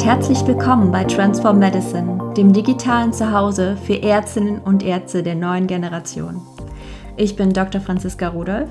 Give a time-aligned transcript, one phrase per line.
[0.00, 5.66] und herzlich willkommen bei Transform Medicine, dem digitalen Zuhause für Ärztinnen und Ärzte der neuen
[5.66, 6.40] Generation.
[7.18, 7.82] Ich bin Dr.
[7.82, 8.70] Franziska Rudolph.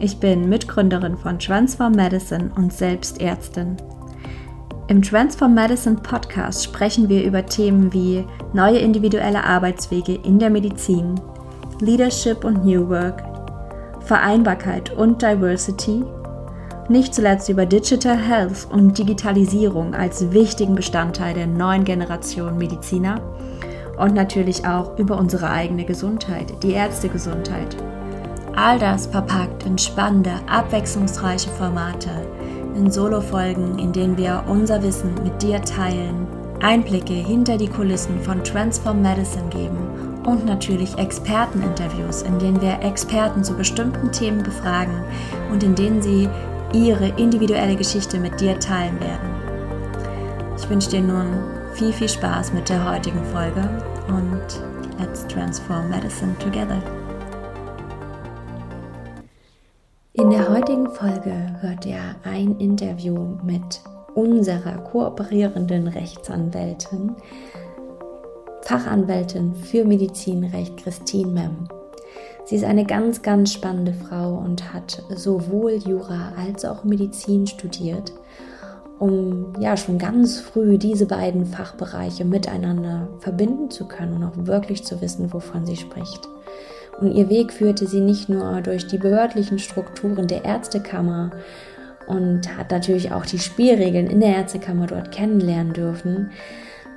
[0.00, 3.76] Ich bin Mitgründerin von Transform Medicine und selbst Ärztin.
[4.88, 11.20] Im Transform Medicine Podcast sprechen wir über Themen wie neue individuelle Arbeitswege in der Medizin,
[11.78, 13.22] Leadership und New Work,
[14.00, 16.02] Vereinbarkeit und Diversity
[16.88, 23.20] nicht zuletzt über Digital Health und Digitalisierung als wichtigen Bestandteil der neuen Generation Mediziner
[23.96, 27.76] und natürlich auch über unsere eigene Gesundheit, die Ärztegesundheit.
[28.54, 32.10] All das verpackt in spannende, abwechslungsreiche Formate,
[32.76, 36.26] in Solo-Folgen, in denen wir unser Wissen mit dir teilen,
[36.60, 39.78] Einblicke hinter die Kulissen von Transform Medicine geben
[40.24, 45.02] und natürlich Experteninterviews, in denen wir Experten zu bestimmten Themen befragen
[45.52, 46.28] und in denen sie
[46.74, 49.30] ihre individuelle Geschichte mit dir teilen werden.
[50.58, 51.26] Ich wünsche dir nun
[51.74, 53.62] viel, viel Spaß mit der heutigen Folge
[54.08, 54.60] und
[54.98, 56.82] let's transform medicine together.
[60.14, 63.80] In der heutigen Folge hört ihr ein Interview mit
[64.14, 67.16] unserer kooperierenden Rechtsanwältin,
[68.62, 71.83] Fachanwältin für Medizinrecht Christine Mem.
[72.46, 78.12] Sie ist eine ganz, ganz spannende Frau und hat sowohl Jura als auch Medizin studiert,
[78.98, 84.84] um ja schon ganz früh diese beiden Fachbereiche miteinander verbinden zu können und auch wirklich
[84.84, 86.28] zu wissen, wovon sie spricht.
[87.00, 91.30] Und ihr Weg führte sie nicht nur durch die behördlichen Strukturen der Ärztekammer
[92.06, 96.30] und hat natürlich auch die Spielregeln in der Ärztekammer dort kennenlernen dürfen,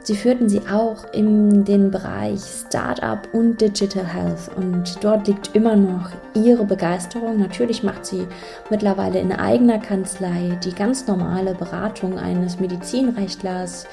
[0.08, 5.76] Sie führten sie auch in den Bereich Startup und Digital Health und dort liegt immer
[5.76, 7.38] noch ihre Begeisterung.
[7.38, 8.26] Natürlich macht sie
[8.70, 13.86] mittlerweile in eigener Kanzlei die ganz normale Beratung eines Medizinrechtlers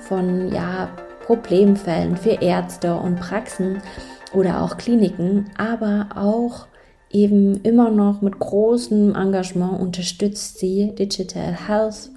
[0.00, 0.88] von ja,
[1.26, 3.80] Problemfällen für Ärzte und Praxen
[4.32, 6.66] oder auch Kliniken, aber auch
[7.10, 12.10] eben immer noch mit großem Engagement unterstützt sie Digital Health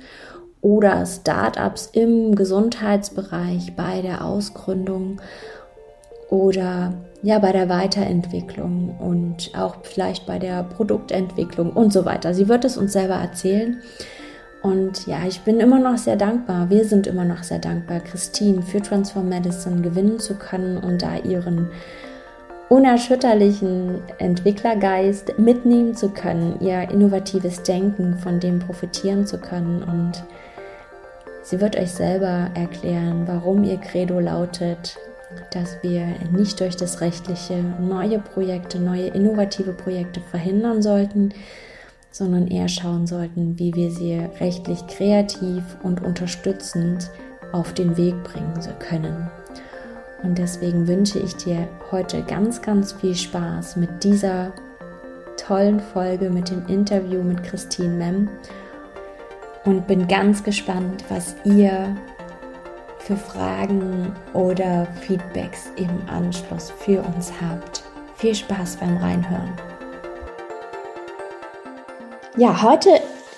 [0.64, 5.22] oder Startups im Gesundheitsbereich bei der Ausgründung
[6.30, 12.34] oder ja bei der Weiterentwicklung und auch vielleicht bei der Produktentwicklung und so weiter.
[12.34, 13.82] Sie wird es uns selber erzählen.
[14.62, 18.62] Und ja, ich bin immer noch sehr dankbar, wir sind immer noch sehr dankbar, Christine
[18.62, 21.70] für Transform Medicine gewinnen zu können und da ihren
[22.70, 30.24] unerschütterlichen Entwicklergeist mitnehmen zu können, ihr innovatives Denken von dem profitieren zu können und
[31.44, 34.98] Sie wird euch selber erklären, warum ihr Credo lautet,
[35.52, 41.34] dass wir nicht durch das Rechtliche neue Projekte, neue innovative Projekte verhindern sollten,
[42.12, 47.10] sondern eher schauen sollten, wie wir sie rechtlich kreativ und unterstützend
[47.52, 49.30] auf den Weg bringen können.
[50.24, 54.54] Und deswegen wünsche ich dir heute ganz, ganz viel Spaß mit dieser
[55.36, 58.30] tollen Folge, mit dem Interview mit Christine Mem
[59.66, 61.96] und bin ganz gespannt, was ihr
[63.00, 67.84] für Fragen oder Feedbacks im Anschluss für uns habt.
[68.16, 69.54] Viel Spaß beim Reinhören.
[72.38, 72.90] Ja, heute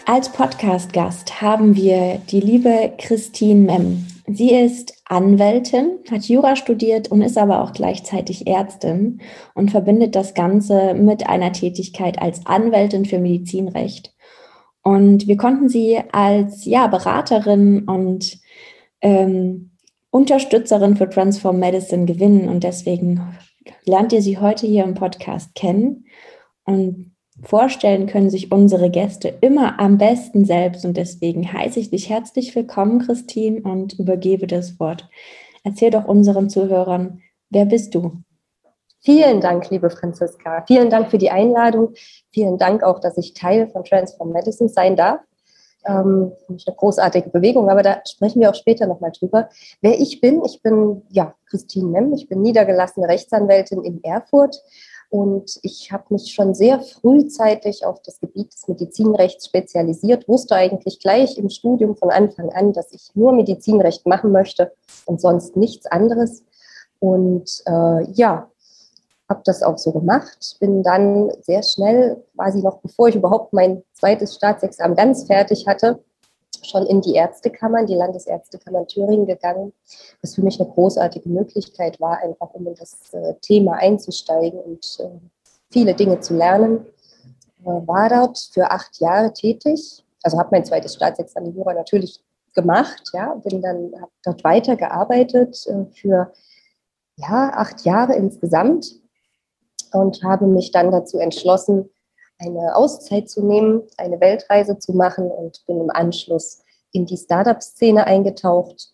[0.06, 4.08] als Podcast-Gast haben wir die liebe Christine Mem.
[4.28, 9.22] Sie ist Anwältin, hat Jura studiert und ist aber auch gleichzeitig Ärztin
[9.54, 14.15] und verbindet das Ganze mit einer Tätigkeit als Anwältin für Medizinrecht.
[14.88, 18.40] Und wir konnten sie als ja, Beraterin und
[19.02, 19.72] ähm,
[20.12, 22.48] Unterstützerin für Transform Medicine gewinnen.
[22.48, 23.36] Und deswegen
[23.86, 26.06] lernt ihr sie heute hier im Podcast kennen.
[26.66, 30.86] Und vorstellen können sich unsere Gäste immer am besten selbst.
[30.86, 35.10] Und deswegen heiße ich dich herzlich willkommen, Christine, und übergebe das Wort.
[35.64, 38.22] Erzähl doch unseren Zuhörern, wer bist du?
[39.06, 40.64] Vielen Dank, liebe Franziska.
[40.66, 41.94] Vielen Dank für die Einladung.
[42.32, 45.22] Vielen Dank auch, dass ich Teil von Transform Medicine sein darf.
[45.86, 49.50] Ähm, eine großartige Bewegung, aber da sprechen wir auch später nochmal drüber.
[49.82, 54.60] Wer ich bin, ich bin ja Christine Nemm, ich bin niedergelassene Rechtsanwältin in Erfurt
[55.12, 61.00] und ich habe mich schon sehr frühzeitig auf das Gebiet des Medizinrechts spezialisiert, wusste eigentlich
[61.00, 64.72] gleich im Studium von Anfang an, dass ich nur Medizinrecht machen möchte
[65.06, 66.44] und sonst nichts anderes.
[67.00, 68.50] Und äh, ja,
[69.30, 73.84] habe das auch so gemacht, bin dann sehr schnell, quasi noch bevor ich überhaupt mein
[73.94, 76.04] zweites Staatsexamen ganz fertig hatte,
[76.64, 79.74] schon in die Ärztekammer, in die Landesärztekammer in Thüringen gegangen,
[80.22, 84.98] was für mich eine großartige Möglichkeit war, einfach um in das äh, Thema einzusteigen und
[85.00, 85.10] äh,
[85.72, 86.86] viele Dinge zu lernen.
[87.64, 92.24] Äh, war dort für acht Jahre tätig, also habe mein zweites Staatsexamen Jura natürlich
[92.54, 93.92] gemacht, ja, bin dann
[94.24, 96.32] dort weitergearbeitet für
[97.18, 98.96] ja, acht Jahre insgesamt
[99.96, 101.90] und habe mich dann dazu entschlossen,
[102.38, 106.62] eine Auszeit zu nehmen, eine Weltreise zu machen und bin im Anschluss
[106.92, 108.92] in die Startup-Szene eingetaucht,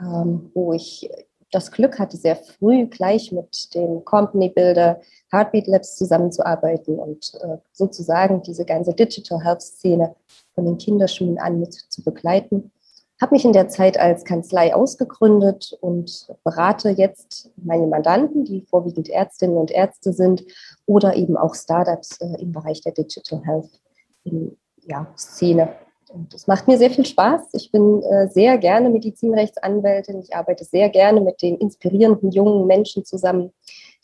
[0.00, 1.10] ähm, wo ich
[1.50, 5.00] das Glück hatte, sehr früh gleich mit dem Company Builder
[5.32, 10.14] Heartbeat Labs zusammenzuarbeiten und äh, sozusagen diese ganze Digital Health Szene
[10.54, 12.70] von den Kinderschuhen an mit zu begleiten.
[13.20, 19.08] Habe mich in der Zeit als Kanzlei ausgegründet und berate jetzt meine Mandanten, die vorwiegend
[19.08, 20.44] Ärztinnen und Ärzte sind
[20.86, 23.80] oder eben auch Startups äh, im Bereich der Digital Health
[24.22, 24.56] in,
[24.86, 25.74] ja, Szene.
[26.10, 27.48] Und es macht mir sehr viel Spaß.
[27.52, 30.20] Ich bin äh, sehr gerne Medizinrechtsanwältin.
[30.20, 33.52] Ich arbeite sehr gerne mit den inspirierenden jungen Menschen zusammen,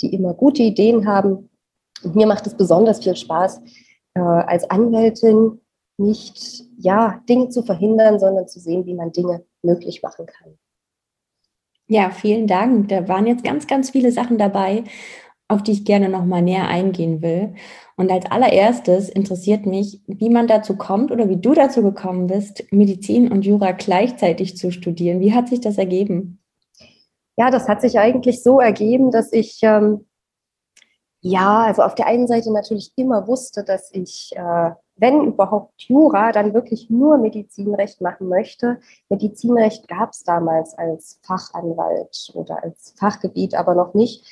[0.01, 1.51] die immer gute Ideen haben.
[2.03, 3.61] Und mir macht es besonders viel Spaß,
[4.15, 5.61] äh, als Anwältin
[5.97, 10.59] nicht ja, Dinge zu verhindern, sondern zu sehen, wie man Dinge möglich machen kann.
[11.87, 12.89] Ja, vielen Dank.
[12.89, 14.85] Da waren jetzt ganz, ganz viele Sachen dabei,
[15.49, 17.55] auf die ich gerne noch mal näher eingehen will.
[17.97, 22.65] Und als allererstes interessiert mich, wie man dazu kommt oder wie du dazu gekommen bist,
[22.73, 25.21] Medizin und Jura gleichzeitig zu studieren.
[25.21, 26.41] Wie hat sich das ergeben?
[27.37, 30.07] Ja, das hat sich eigentlich so ergeben, dass ich ähm,
[31.27, 36.33] ja, also auf der einen Seite natürlich immer wusste, dass ich, äh, wenn überhaupt Jura,
[36.33, 38.79] dann wirklich nur Medizinrecht machen möchte.
[39.09, 44.25] Medizinrecht gab es damals als Fachanwalt oder als Fachgebiet, aber noch nicht.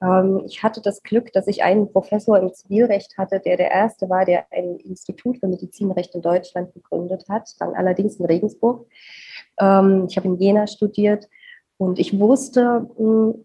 [0.00, 4.08] Ähm, ich hatte das Glück, dass ich einen Professor im Zivilrecht hatte, der der erste
[4.08, 8.86] war, der ein Institut für Medizinrecht in Deutschland gegründet hat, dann allerdings in Regensburg.
[9.58, 11.28] Ähm, ich habe in Jena studiert
[11.76, 13.44] und ich wusste, hm,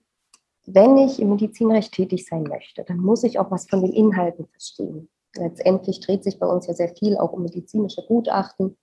[0.66, 4.46] wenn ich im Medizinrecht tätig sein möchte, dann muss ich auch was von den Inhalten
[4.48, 5.10] verstehen.
[5.36, 8.78] Letztendlich dreht sich bei uns ja sehr viel auch um medizinische Gutachten.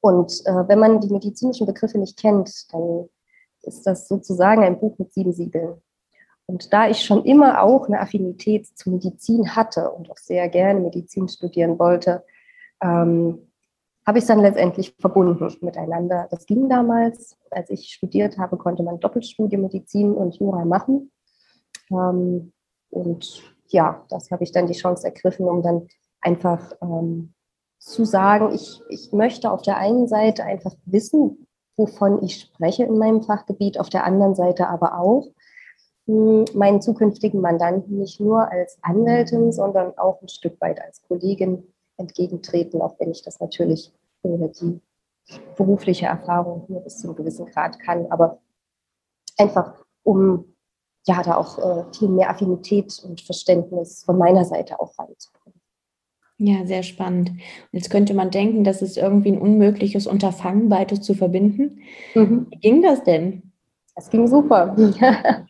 [0.00, 3.08] Und äh, wenn man die medizinischen Begriffe nicht kennt, dann
[3.62, 5.80] ist das sozusagen ein Buch mit sieben Siegeln.
[6.46, 10.80] Und da ich schon immer auch eine Affinität zu Medizin hatte und auch sehr gerne
[10.80, 12.24] Medizin studieren wollte,
[12.80, 13.48] ähm,
[14.06, 16.26] habe ich es dann letztendlich verbunden miteinander.
[16.30, 17.36] Das ging damals.
[17.50, 21.10] Als ich studiert habe, konnte man Doppelstudium Medizin und Jura machen.
[21.90, 22.52] Ähm,
[22.88, 25.88] und ja, das habe ich dann die Chance ergriffen, um dann
[26.20, 27.34] einfach ähm,
[27.78, 32.98] zu sagen, ich, ich möchte auf der einen Seite einfach wissen, wovon ich spreche in
[32.98, 35.28] meinem Fachgebiet, auf der anderen Seite aber auch,
[36.06, 41.62] meinen zukünftigen Mandanten nicht nur als Anwältin, sondern auch ein Stück weit als Kollegin
[41.98, 43.92] entgegentreten, auch wenn ich das natürlich
[44.22, 44.80] ohne die
[45.56, 48.10] berufliche Erfahrung nur bis zu einem gewissen Grad kann.
[48.10, 48.40] Aber
[49.36, 50.54] einfach, um
[51.08, 55.60] ja da auch äh, viel mehr Affinität und Verständnis von meiner Seite auch reinzubringen.
[56.40, 57.32] Ja, sehr spannend.
[57.72, 61.80] Jetzt könnte man denken, das ist irgendwie ein unmögliches Unterfangen, beides zu verbinden.
[62.14, 62.46] Mhm.
[62.50, 63.47] Wie ging das denn?
[63.98, 64.76] Es ging super.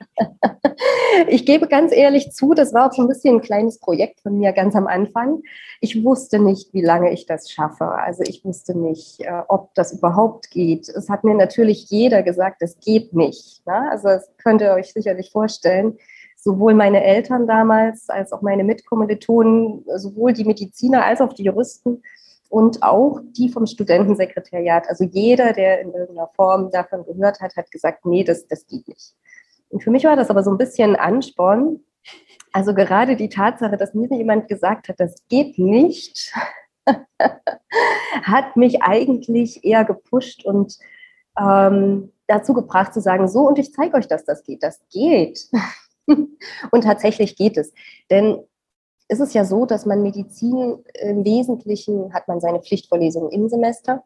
[1.29, 4.39] ich gebe ganz ehrlich zu, das war auch so ein bisschen ein kleines Projekt von
[4.39, 5.43] mir ganz am Anfang.
[5.83, 7.85] Ich wusste nicht, wie lange ich das schaffe.
[7.85, 10.89] Also ich wusste nicht, äh, ob das überhaupt geht.
[10.89, 13.67] Es hat mir natürlich jeder gesagt, es geht nicht.
[13.67, 13.91] Ne?
[13.91, 15.99] Also das könnt ihr euch sicherlich vorstellen.
[16.35, 22.03] Sowohl meine Eltern damals als auch meine Mitkommilitonen, sowohl die Mediziner als auch die Juristen
[22.49, 24.89] und auch die vom Studentensekretariat.
[24.89, 28.89] Also jeder, der in irgendeiner Form davon gehört hat, hat gesagt, nee, das, das geht
[28.89, 29.15] nicht.
[29.69, 31.81] Und für mich war das aber so ein bisschen Ansporn.
[32.53, 36.33] Also gerade die Tatsache, dass mir jemand gesagt hat, das geht nicht,
[38.23, 40.79] hat mich eigentlich eher gepusht und
[41.39, 44.63] ähm, dazu gebracht zu sagen, so und ich zeige euch, dass das geht.
[44.63, 45.51] Das geht.
[46.07, 47.75] und tatsächlich geht es.
[48.11, 48.39] Denn
[49.09, 54.05] ist es ja so, dass man Medizin im Wesentlichen hat man seine Pflichtvorlesungen im Semester.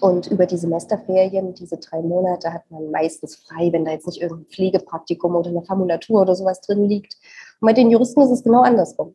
[0.00, 4.20] Und über die Semesterferien, diese drei Monate, hat man meistens frei, wenn da jetzt nicht
[4.20, 7.16] irgendein Pflegepraktikum oder eine Formulatur oder sowas drin liegt.
[7.60, 9.14] Und bei den Juristen ist es genau andersrum.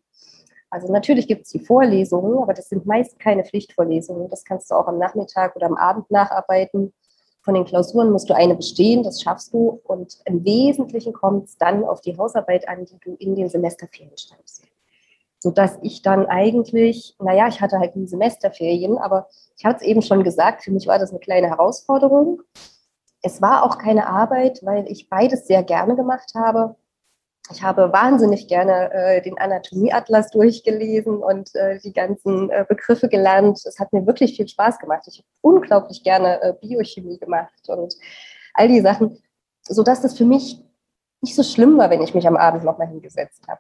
[0.69, 4.29] Also natürlich gibt es die Vorlesungen, aber das sind meist keine Pflichtvorlesungen.
[4.29, 6.93] Das kannst du auch am Nachmittag oder am Abend nacharbeiten.
[7.41, 9.81] Von den Klausuren musst du eine bestehen, das schaffst du.
[9.83, 14.17] Und im Wesentlichen kommt es dann auf die Hausarbeit an, die du in den Semesterferien
[14.17, 14.68] schreibst
[15.39, 19.27] sodass ich dann eigentlich, naja, ich hatte halt die Semesterferien, aber
[19.57, 22.41] ich hatte es eben schon gesagt, für mich war das eine kleine Herausforderung.
[23.21, 26.75] Es war auch keine Arbeit, weil ich beides sehr gerne gemacht habe.
[27.51, 33.59] Ich habe wahnsinnig gerne äh, den Anatomieatlas durchgelesen und äh, die ganzen äh, Begriffe gelernt.
[33.65, 35.03] Es hat mir wirklich viel Spaß gemacht.
[35.07, 37.95] Ich habe unglaublich gerne äh, Biochemie gemacht und
[38.53, 39.17] all die Sachen,
[39.63, 40.61] sodass das für mich
[41.21, 43.59] nicht so schlimm war, wenn ich mich am Abend nochmal hingesetzt habe.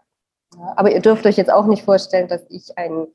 [0.75, 3.07] Aber ihr dürft euch jetzt auch nicht vorstellen, dass ich ein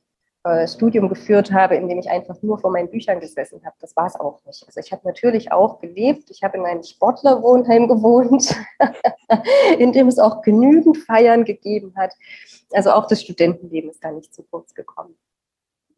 [0.45, 3.77] äh, Studium geführt habe, in dem ich einfach nur vor meinen Büchern gesessen habe.
[3.81, 4.63] Das war es auch nicht.
[4.67, 6.31] Also ich habe natürlich auch gelebt.
[6.31, 8.55] Ich habe in einem Sportlerwohnheim gewohnt,
[9.79, 12.13] in dem es auch genügend Feiern gegeben hat.
[12.73, 15.17] Also auch das Studentenleben ist da nicht zu kurz gekommen.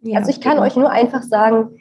[0.01, 0.67] Ja, also ich kann genau.
[0.67, 1.81] euch nur einfach sagen,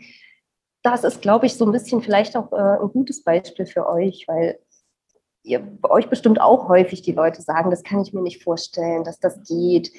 [0.81, 4.27] das ist, glaube ich, so ein bisschen vielleicht auch äh, ein gutes Beispiel für euch,
[4.27, 4.59] weil
[5.45, 9.03] ihr bei euch bestimmt auch häufig die Leute sagen, das kann ich mir nicht vorstellen,
[9.03, 9.91] dass das geht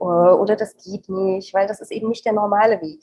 [0.00, 3.02] äh, oder das geht nicht, weil das ist eben nicht der normale Weg.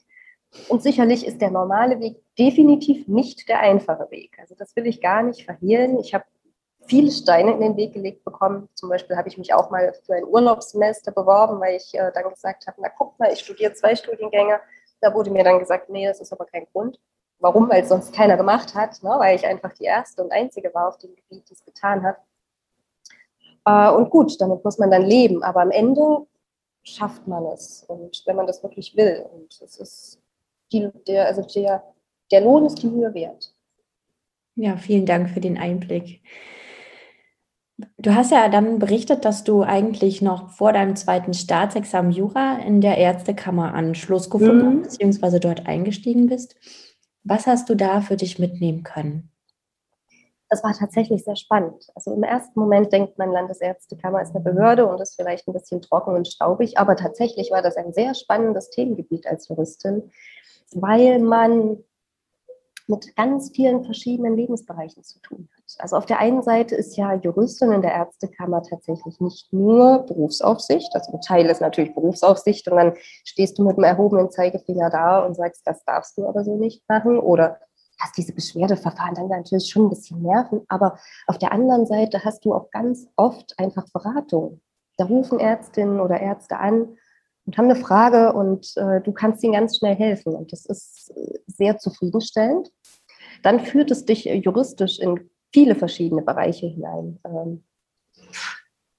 [0.67, 4.37] Und sicherlich ist der normale Weg definitiv nicht der einfache Weg.
[4.39, 5.99] Also das will ich gar nicht verhehlen.
[5.99, 6.25] Ich habe
[6.87, 8.67] viele Steine in den Weg gelegt bekommen.
[8.73, 12.29] Zum Beispiel habe ich mich auch mal für ein Urlaubssemester beworben, weil ich äh, dann
[12.29, 14.59] gesagt habe, na guck mal, ich studiere zwei Studiengänge.
[15.01, 16.99] Da wurde mir dann gesagt, nee, das ist aber kein Grund.
[17.39, 17.69] Warum?
[17.69, 19.11] Weil es sonst keiner gemacht hat, ne?
[19.17, 22.17] weil ich einfach die erste und einzige war auf dem Gebiet, die es getan hat.
[23.65, 25.41] Äh, und gut, damit muss man dann leben.
[25.43, 26.27] Aber am Ende
[26.83, 27.83] schafft man es.
[27.87, 29.25] Und wenn man das wirklich will.
[29.33, 30.21] Und es ist
[30.71, 31.83] die, der, also der,
[32.31, 33.53] der Lohn ist die Mühe wert.
[34.55, 36.21] Ja, vielen Dank für den Einblick.
[37.97, 42.81] Du hast ja dann berichtet, dass du eigentlich noch vor deinem zweiten Staatsexamen Jura in
[42.81, 44.81] der Ärztekammer Anschluss gefunden mhm.
[44.81, 46.57] beziehungsweise dort eingestiegen bist.
[47.23, 49.31] Was hast du da für dich mitnehmen können?
[50.49, 51.89] Das war tatsächlich sehr spannend.
[51.93, 55.81] Also im ersten Moment denkt man, Landesärztekammer ist eine Behörde und ist vielleicht ein bisschen
[55.81, 60.11] trocken und staubig, aber tatsächlich war das ein sehr spannendes Themengebiet als Juristin,
[60.71, 61.83] weil man
[62.87, 65.58] mit ganz vielen verschiedenen Lebensbereichen zu tun hat.
[65.77, 70.89] Also auf der einen Seite ist ja Juristin in der Ärztekammer tatsächlich nicht nur Berufsaufsicht,
[70.95, 75.25] also ein Teil ist natürlich Berufsaufsicht und dann stehst du mit dem erhobenen Zeigefinger da
[75.25, 77.59] und sagst, das darfst du aber so nicht machen oder
[77.99, 80.97] hast diese Beschwerdeverfahren dann natürlich schon ein bisschen nerven, aber
[81.27, 84.61] auf der anderen Seite hast du auch ganz oft einfach Beratung.
[84.97, 86.97] Da rufen Ärztinnen oder Ärzte an
[87.45, 90.35] und haben eine Frage und äh, du kannst ihnen ganz schnell helfen.
[90.35, 92.69] Und das ist äh, sehr zufriedenstellend.
[93.43, 97.19] Dann führt es dich juristisch in viele verschiedene Bereiche hinein.
[97.25, 97.63] Ähm,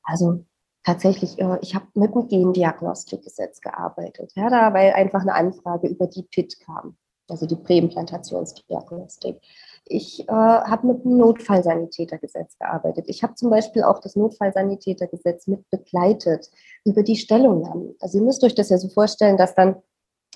[0.03, 0.45] also
[0.85, 6.07] tatsächlich, äh, ich habe mit dem Gendiagnostikgesetz gearbeitet, ja, da, weil einfach eine Anfrage über
[6.07, 6.97] die PIT kam,
[7.29, 9.41] also die Präimplantationsdiagnostik.
[9.87, 13.07] Ich äh, habe mit dem Notfallsanitätergesetz gearbeitet.
[13.09, 16.51] Ich habe zum Beispiel auch das Notfallsanitätergesetz mit begleitet
[16.85, 17.95] über die Stellungnahmen.
[18.01, 19.77] Also ihr müsst euch das ja so vorstellen, dass dann,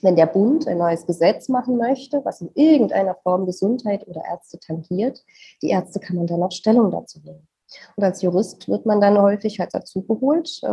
[0.04, 4.58] wenn der Bund ein neues Gesetz machen möchte, was in irgendeiner Form Gesundheit oder Ärzte
[4.60, 5.24] tangiert,
[5.62, 7.48] die Ärzte kann man dann auch Stellung dazu nehmen.
[7.96, 10.66] Und als Jurist wird man dann häufig halt dazu geholt äh,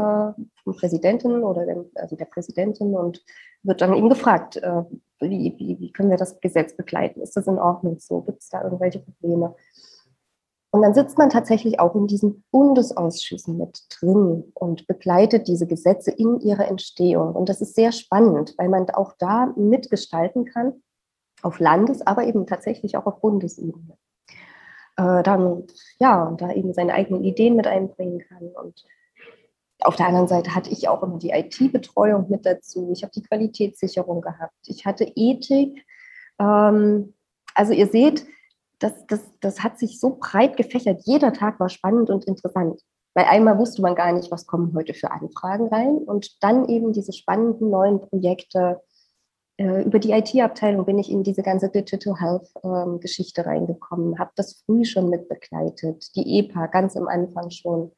[0.64, 3.24] vom Präsidenten oder dem, also der Präsidentin und
[3.64, 4.84] wird dann eben gefragt, äh,
[5.20, 7.22] wie, wie, wie können wir das Gesetz begleiten?
[7.22, 8.22] Ist das in Ordnung so?
[8.22, 9.56] Gibt es da irgendwelche Probleme?
[10.72, 16.12] Und dann sitzt man tatsächlich auch in diesen Bundesausschüssen mit drin und begleitet diese Gesetze
[16.12, 17.36] in ihrer Entstehung.
[17.36, 20.82] Und das ist sehr spannend, weil man auch da mitgestalten kann,
[21.42, 23.98] auf Landes-, aber eben tatsächlich auch auf Bundesebene.
[24.96, 25.68] Äh, dann,
[26.00, 28.48] ja, und da eben seine eigenen Ideen mit einbringen kann.
[28.48, 28.86] Und
[29.82, 32.92] auf der anderen Seite hatte ich auch immer die IT-Betreuung mit dazu.
[32.94, 34.56] Ich habe die Qualitätssicherung gehabt.
[34.68, 35.86] Ich hatte Ethik.
[36.40, 37.14] Ähm,
[37.56, 38.26] also ihr seht,
[38.82, 41.04] das, das, das hat sich so breit gefächert.
[41.06, 42.82] Jeder Tag war spannend und interessant.
[43.14, 45.98] Weil einmal wusste man gar nicht, was kommen heute für Anfragen rein.
[45.98, 48.82] Und dann eben diese spannenden neuen Projekte.
[49.58, 54.64] Äh, über die IT-Abteilung bin ich in diese ganze Digital Health-Geschichte ähm, reingekommen, habe das
[54.66, 57.92] früh schon mit begleitet, die EPA ganz am Anfang schon.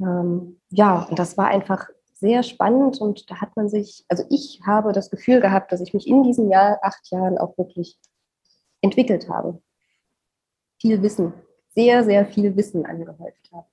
[0.00, 4.60] Ähm, ja, und das war einfach sehr spannend und da hat man sich, also ich
[4.64, 7.98] habe das Gefühl gehabt, dass ich mich in diesen Jahr, acht Jahren auch wirklich
[8.80, 9.60] entwickelt habe
[10.80, 11.32] viel Wissen,
[11.74, 13.66] sehr, sehr viel Wissen angehäuft habe.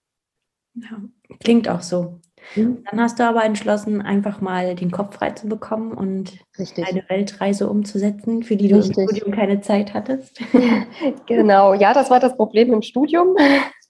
[0.75, 1.01] Ja,
[1.39, 2.19] klingt auch so.
[2.55, 2.83] Mhm.
[2.89, 6.85] Dann hast du aber entschlossen, einfach mal den Kopf frei zu bekommen und Richtig.
[6.87, 8.97] eine Weltreise umzusetzen, für die du Richtig.
[8.97, 10.41] im Studium keine Zeit hattest.
[11.25, 13.35] genau, ja, das war das Problem im Studium.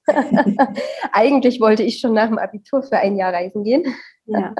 [1.12, 3.84] Eigentlich wollte ich schon nach dem Abitur für ein Jahr reisen gehen.
[4.26, 4.56] Ja.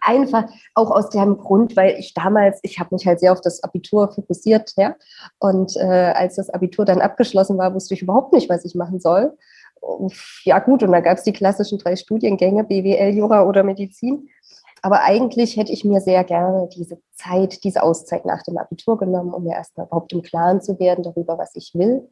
[0.00, 0.44] Einfach
[0.74, 4.10] auch aus dem Grund, weil ich damals, ich habe mich halt sehr auf das Abitur
[4.12, 4.96] fokussiert, ja.
[5.38, 9.00] Und äh, als das Abitur dann abgeschlossen war, wusste ich überhaupt nicht, was ich machen
[9.00, 9.36] soll.
[10.44, 14.28] Ja gut, und dann gab es die klassischen drei Studiengänge, BWL, Jura oder Medizin.
[14.82, 19.34] Aber eigentlich hätte ich mir sehr gerne diese Zeit, diese Auszeit nach dem Abitur genommen,
[19.34, 22.08] um mir erstmal überhaupt im Klaren zu werden darüber, was ich will.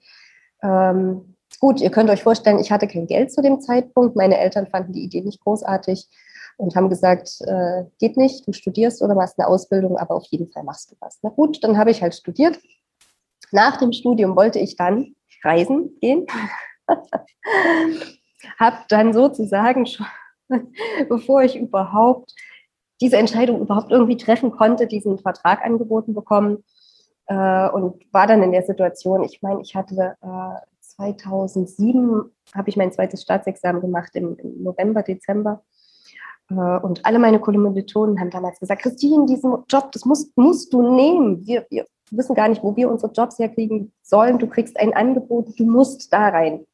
[0.62, 4.16] Ähm, gut, ihr könnt euch vorstellen, ich hatte kein Geld zu dem Zeitpunkt.
[4.16, 6.08] Meine Eltern fanden die Idee nicht großartig
[6.56, 10.50] und haben gesagt, äh, geht nicht, du studierst oder machst eine Ausbildung, aber auf jeden
[10.50, 11.18] Fall machst du was.
[11.22, 12.58] Na gut, dann habe ich halt studiert.
[13.50, 16.26] Nach dem Studium wollte ich dann reisen gehen.
[18.58, 20.06] habe dann sozusagen schon,
[21.08, 22.34] bevor ich überhaupt
[23.00, 26.64] diese Entscheidung überhaupt irgendwie treffen konnte, diesen Vertrag angeboten bekommen
[27.26, 32.76] äh, und war dann in der Situation, ich meine, ich hatte äh, 2007, habe ich
[32.76, 35.62] mein zweites Staatsexamen gemacht im, im November, Dezember.
[36.50, 40.82] Äh, und alle meine Kommilitonen haben damals gesagt, Christine, diesen Job, das musst, musst du
[40.82, 41.46] nehmen.
[41.46, 44.38] Wir, wir wissen gar nicht, wo wir unsere Jobs herkriegen sollen.
[44.38, 46.66] Du kriegst ein Angebot, du musst da rein.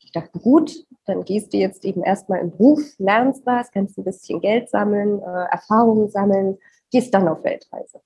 [0.00, 4.04] Ich dachte, gut, dann gehst du jetzt eben erstmal im Beruf, lernst was, kannst ein
[4.04, 6.58] bisschen Geld sammeln, äh, Erfahrungen sammeln,
[6.90, 8.00] gehst dann auf Weltreise.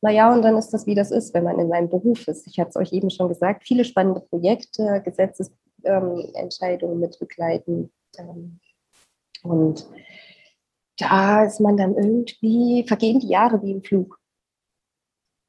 [0.00, 2.46] Naja, und dann ist das, wie das ist, wenn man in seinem Beruf ist.
[2.46, 7.90] Ich hatte es euch eben schon gesagt, viele spannende Projekte, Gesetzesentscheidungen ähm, mit begleiten.
[8.16, 8.60] Ähm,
[9.42, 9.86] und
[10.98, 14.18] da ist man dann irgendwie, vergehen die Jahre wie im Flug.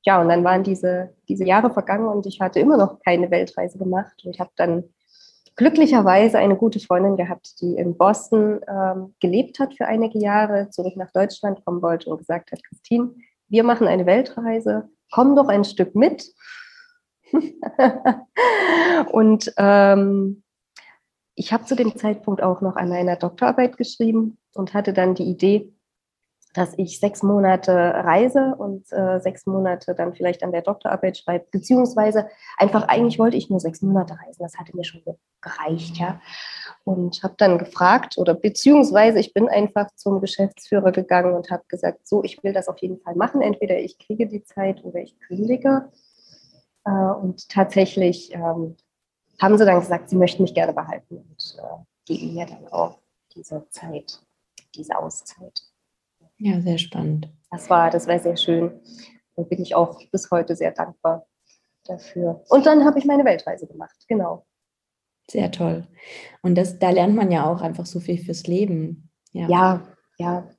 [0.06, 3.78] Ja, und dann waren diese, diese Jahre vergangen und ich hatte immer noch keine Weltreise
[3.78, 4.86] gemacht und habe dann
[5.56, 10.96] glücklicherweise eine gute Freundin gehabt, die in Boston ähm, gelebt hat für einige Jahre, zurück
[10.96, 13.14] nach Deutschland kommen wollte und gesagt hat, Christine,
[13.50, 16.32] wir machen eine Weltreise, komm doch ein Stück mit.
[19.12, 20.44] und ähm,
[21.40, 25.24] ich habe zu dem Zeitpunkt auch noch an einer Doktorarbeit geschrieben und hatte dann die
[25.24, 25.72] Idee,
[26.54, 31.46] dass ich sechs Monate reise und äh, sechs Monate dann vielleicht an der Doktorarbeit schreibe,
[31.50, 32.28] beziehungsweise
[32.58, 34.42] einfach eigentlich wollte ich nur sechs Monate reisen.
[34.42, 35.02] Das hatte mir schon
[35.42, 36.20] gereicht, ja.
[36.84, 42.06] Und habe dann gefragt oder beziehungsweise ich bin einfach zum Geschäftsführer gegangen und habe gesagt,
[42.06, 43.42] so, ich will das auf jeden Fall machen.
[43.42, 45.90] Entweder ich kriege die Zeit oder ich kündige.
[46.84, 48.76] Äh, und tatsächlich ähm,
[49.40, 53.00] haben sie dann gesagt, sie möchten mich gerne behalten und äh, geben mir dann auch
[53.36, 54.20] diese Zeit,
[54.76, 55.62] diese Auszeit.
[56.38, 57.30] Ja, sehr spannend.
[57.52, 58.80] Das war, das war sehr schön.
[59.36, 61.26] Da bin ich auch bis heute sehr dankbar
[61.86, 62.44] dafür.
[62.50, 64.46] Und dann habe ich meine Weltreise gemacht, genau.
[65.30, 65.88] Sehr toll.
[66.42, 69.10] Und das, da lernt man ja auch einfach so viel fürs Leben.
[69.32, 69.88] Ja, ja.
[70.18, 70.50] ja.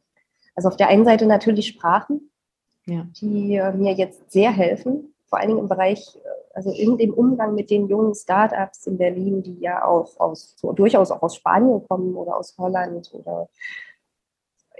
[0.54, 2.30] Also auf der einen Seite natürlich Sprachen,
[2.86, 3.06] ja.
[3.20, 7.14] die äh, mir jetzt sehr helfen, vor allen Dingen im Bereich, äh, also in dem
[7.14, 11.36] Umgang mit den jungen Startups in Berlin, die ja auch aus, so, durchaus auch aus
[11.36, 13.48] Spanien kommen oder aus Holland oder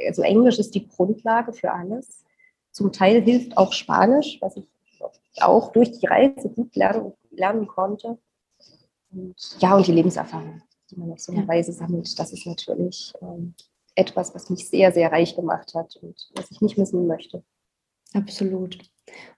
[0.07, 2.25] also Englisch ist die Grundlage für alles.
[2.73, 4.65] Zum Teil hilft auch Spanisch, was ich
[5.41, 8.19] auch durch die Reise gut lernen, lernen konnte.
[9.13, 11.49] Und ja, und die Lebenserfahrung, die man auf so eine ja.
[11.49, 13.55] Weise sammelt, das ist natürlich ähm,
[13.95, 17.43] etwas, was mich sehr, sehr reich gemacht hat und was ich nicht missen möchte.
[18.15, 18.79] Absolut.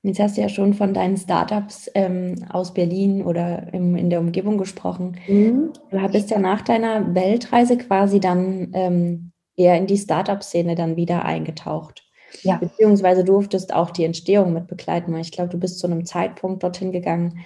[0.02, 4.11] Und jetzt hast du ja schon von deinen Startups ähm, aus Berlin oder im, in
[4.11, 5.16] der Umgebung gesprochen.
[5.26, 5.72] Mhm.
[5.90, 11.24] Du bist ja nach deiner Weltreise quasi dann ähm, eher in die Startup-Szene dann wieder
[11.24, 12.04] eingetaucht.
[12.42, 12.56] Ja.
[12.56, 16.62] Beziehungsweise durftest auch die Entstehung mit begleiten, weil ich glaube, du bist zu einem Zeitpunkt
[16.62, 17.44] dorthin gegangen,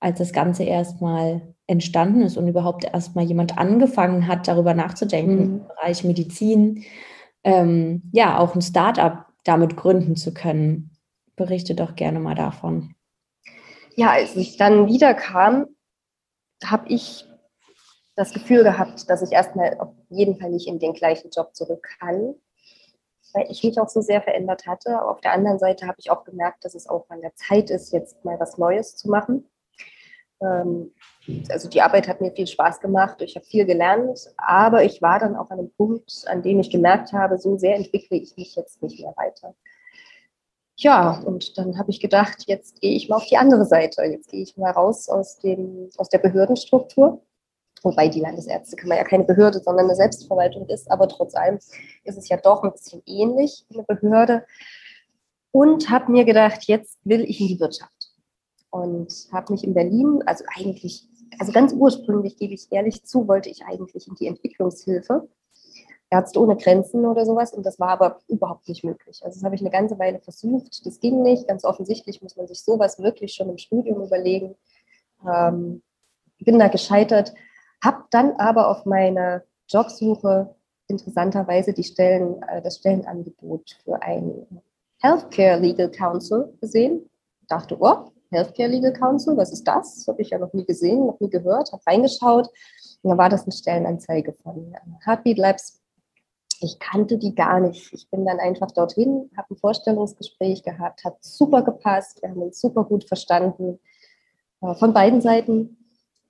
[0.00, 5.42] als das Ganze erstmal entstanden ist und überhaupt erstmal jemand angefangen hat, darüber nachzudenken, mhm.
[5.42, 6.84] im Bereich Medizin,
[7.44, 10.90] ähm, ja, auch ein Startup damit gründen zu können.
[11.36, 12.94] Berichte doch gerne mal davon.
[13.94, 15.66] Ja, als ich dann wiederkam,
[16.64, 17.26] habe ich
[18.14, 21.86] das Gefühl gehabt, dass ich erstmal auf jeden Fall nicht in den gleichen Job zurück
[21.98, 22.34] kann,
[23.34, 25.02] weil ich mich auch so sehr verändert hatte.
[25.02, 27.92] Auf der anderen Seite habe ich auch gemerkt, dass es auch an der Zeit ist,
[27.92, 29.48] jetzt mal was Neues zu machen.
[30.40, 30.92] Ähm,
[31.48, 35.18] also die Arbeit hat mir viel Spaß gemacht, ich habe viel gelernt, aber ich war
[35.18, 38.54] dann auch an einem Punkt, an dem ich gemerkt habe, so sehr entwickle ich mich
[38.54, 39.54] jetzt nicht mehr weiter.
[40.78, 44.02] Ja, und dann habe ich gedacht, jetzt gehe ich mal auf die andere Seite.
[44.02, 47.22] Jetzt gehe ich mal raus aus, dem, aus der Behördenstruktur
[47.86, 51.58] wobei die Landesärztekammer ja keine Behörde, sondern eine Selbstverwaltung ist, aber trotz allem
[52.04, 54.44] ist es ja doch ein bisschen ähnlich, eine Behörde.
[55.52, 58.05] Und habe mir gedacht, jetzt will ich in die Wirtschaft.
[58.76, 61.08] Und habe mich in Berlin, also eigentlich,
[61.38, 65.28] also ganz ursprünglich, gebe ich ehrlich zu, wollte ich eigentlich in die Entwicklungshilfe.
[66.08, 67.52] Ärzte ohne Grenzen oder sowas.
[67.52, 69.22] Und das war aber überhaupt nicht möglich.
[69.24, 70.86] Also das habe ich eine ganze Weile versucht.
[70.86, 71.48] Das ging nicht.
[71.48, 74.54] Ganz offensichtlich muss man sich sowas wirklich schon im Studium überlegen.
[75.26, 75.82] Ähm,
[76.38, 77.34] bin da gescheitert
[77.82, 80.54] habe dann aber auf meiner Jobsuche
[80.88, 84.62] interessanterweise die Stellen, äh, das Stellenangebot für ein
[84.98, 87.08] Healthcare Legal Counsel gesehen.
[87.48, 90.04] Dachte, oh, Healthcare Legal Counsel, was ist das?
[90.08, 92.48] Habe ich ja noch nie gesehen, noch nie gehört, habe reingeschaut.
[93.02, 95.80] Und dann war das eine Stellenanzeige von Heartbeat Labs.
[96.60, 97.92] Ich kannte die gar nicht.
[97.92, 102.60] Ich bin dann einfach dorthin, habe ein Vorstellungsgespräch gehabt, hat super gepasst, wir haben uns
[102.60, 103.78] super gut verstanden.
[104.62, 105.76] Äh, von beiden Seiten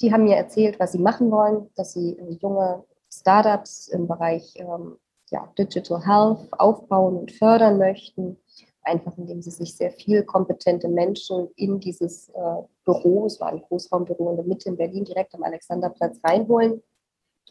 [0.00, 4.96] die haben mir erzählt, was sie machen wollen, dass sie junge Startups im Bereich ähm,
[5.30, 8.36] ja, Digital Health aufbauen und fördern möchten,
[8.86, 13.60] einfach indem sie sich sehr viel kompetente Menschen in dieses äh, Büro, es war ein
[13.62, 16.82] Großraumbüro in der Mitte in Berlin, direkt am Alexanderplatz reinholen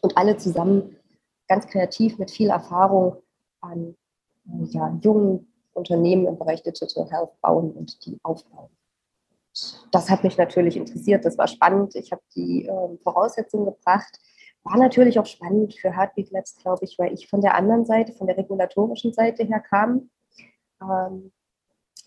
[0.02, 0.96] und alle zusammen
[1.48, 3.18] ganz kreativ mit viel Erfahrung
[3.62, 3.96] an
[4.70, 8.70] ja, jungen Unternehmen im Bereich Digital Health bauen und die aufbauen.
[9.92, 11.96] Das hat mich natürlich interessiert, das war spannend.
[11.96, 14.20] Ich habe die äh, Voraussetzungen gebracht.
[14.64, 18.14] War natürlich auch spannend für Heartbeat Labs, glaube ich, weil ich von der anderen Seite,
[18.14, 20.10] von der regulatorischen Seite her kam.
[20.82, 21.32] Ähm,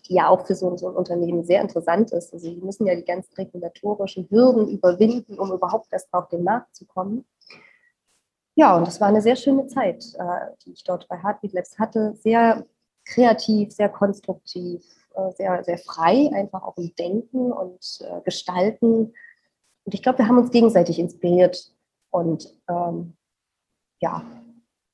[0.09, 2.33] die ja auch für so, so, ein Unternehmen sehr interessant ist.
[2.33, 6.75] Also sie müssen ja die ganzen regulatorischen Hürden überwinden, um überhaupt erst auf den Markt
[6.75, 7.25] zu kommen.
[8.55, 11.77] Ja, und das war eine sehr schöne Zeit, äh, die ich dort bei Heartbeat Labs
[11.77, 12.15] hatte.
[12.15, 12.65] Sehr
[13.05, 14.83] kreativ, sehr konstruktiv,
[15.15, 19.13] äh, sehr, sehr frei, einfach auch im Denken und äh, Gestalten.
[19.85, 21.73] Und ich glaube, wir haben uns gegenseitig inspiriert
[22.09, 23.15] und ähm,
[24.01, 24.23] ja,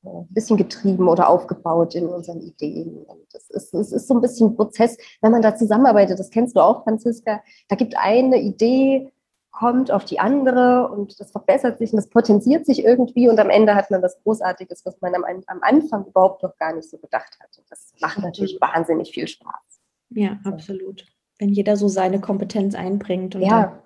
[0.06, 3.04] ein bisschen getrieben oder aufgebaut in unseren Ideen.
[3.04, 6.30] Und es ist, es ist so ein bisschen ein Prozess, wenn man da zusammenarbeitet, das
[6.30, 9.12] kennst du auch, Franziska, da gibt eine Idee,
[9.52, 13.50] kommt auf die andere und das verbessert sich und das potenziert sich irgendwie und am
[13.50, 16.98] Ende hat man was Großartiges, was man am, am Anfang überhaupt noch gar nicht so
[16.98, 17.58] gedacht hat.
[17.58, 19.80] Und das macht natürlich wahnsinnig viel Spaß.
[20.10, 21.06] Ja, absolut.
[21.40, 23.82] Wenn jeder so seine Kompetenz einbringt und ja.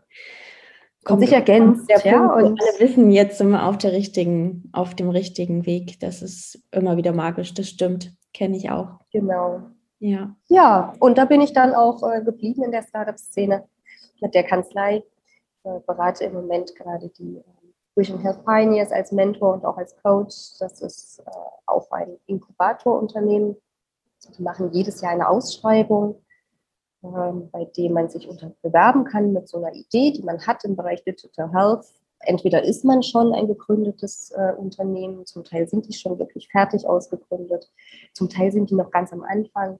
[1.09, 4.69] Kommt sich ergänzt, der ja, Punkt, und alle wissen, jetzt sind wir auf der richtigen,
[4.71, 5.99] auf dem richtigen Weg.
[5.99, 8.13] Das ist immer wieder magisch, das stimmt.
[8.33, 8.99] Kenne ich auch.
[9.11, 9.61] Genau.
[9.99, 10.35] Ja.
[10.47, 13.65] Ja, und da bin ich dann auch äh, geblieben in der Startup-Szene
[14.21, 15.03] mit der Kanzlei
[15.63, 17.43] äh, berate im Moment gerade die äh,
[17.95, 20.57] Vision Health Pioneers als Mentor und auch als Coach.
[20.59, 21.31] Das ist äh,
[21.65, 23.57] auch ein Inkubatorunternehmen.
[24.37, 26.21] Die machen jedes Jahr eine Ausschreibung,
[27.01, 30.75] bei dem man sich unter bewerben kann mit so einer Idee, die man hat im
[30.75, 31.85] Bereich Digital Health.
[32.21, 36.85] Entweder ist man schon ein gegründetes äh, Unternehmen, zum Teil sind die schon wirklich fertig
[36.85, 37.71] ausgegründet,
[38.13, 39.79] zum Teil sind die noch ganz am Anfang.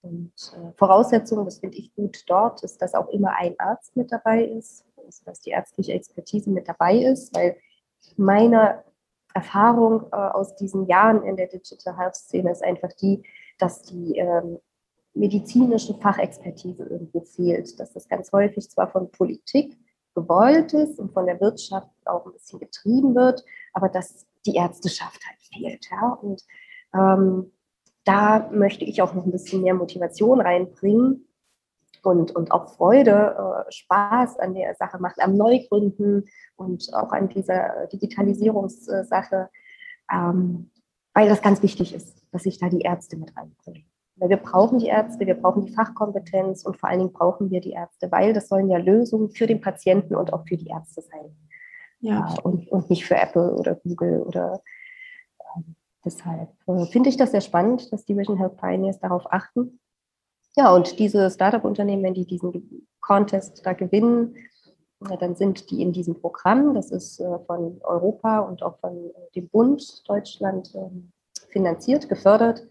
[0.00, 4.10] Und äh, Voraussetzung, das finde ich gut dort, ist, dass auch immer ein Arzt mit
[4.10, 7.56] dabei ist ist, dass die ärztliche Expertise mit dabei ist, weil
[8.16, 8.84] meine
[9.34, 13.22] Erfahrung äh, aus diesen Jahren in der Digital Health Szene ist einfach die,
[13.58, 14.58] dass die ähm,
[15.16, 19.76] medizinische Fachexpertise irgendwo fehlt, dass das ganz häufig zwar von Politik
[20.14, 25.20] gewollt ist und von der Wirtschaft auch ein bisschen getrieben wird, aber dass die Ärzteschaft
[25.26, 25.88] halt fehlt.
[25.90, 26.10] Ja?
[26.20, 26.42] Und
[26.94, 27.52] ähm,
[28.04, 31.26] da möchte ich auch noch ein bisschen mehr Motivation reinbringen,
[32.06, 37.28] und, und auch Freude, äh, Spaß an der Sache machen, am Neugründen und auch an
[37.28, 39.50] dieser Digitalisierungssache,
[40.12, 40.70] ähm,
[41.14, 43.86] weil das ganz wichtig ist, dass sich da die Ärzte mit reinbringen.
[44.16, 47.60] Weil wir brauchen die Ärzte, wir brauchen die Fachkompetenz und vor allen Dingen brauchen wir
[47.60, 51.02] die Ärzte, weil das sollen ja Lösungen für den Patienten und auch für die Ärzte
[51.02, 51.36] sein.
[52.00, 52.34] Ja.
[52.34, 54.62] Äh, und, und nicht für Apple oder Google oder
[55.38, 55.60] äh,
[56.04, 59.78] deshalb äh, finde ich das sehr spannend, dass die Vision Health Pioneers darauf achten
[60.58, 64.36] ja, und diese Startup-Unternehmen, wenn die diesen Contest da gewinnen,
[65.20, 66.74] dann sind die in diesem Programm.
[66.74, 71.12] Das ist äh, von Europa und auch von äh, dem Bund Deutschland ähm,
[71.50, 72.66] finanziert, gefördert.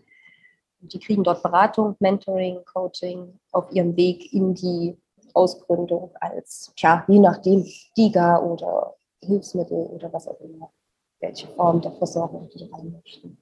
[0.79, 4.97] Die kriegen dort Beratung, Mentoring, Coaching auf ihrem Weg in die
[5.33, 7.65] Ausgründung als, ja, je nachdem,
[7.97, 10.71] DIGA oder Hilfsmittel oder was auch immer,
[11.19, 13.37] welche Form der Versorgung die rein möchten.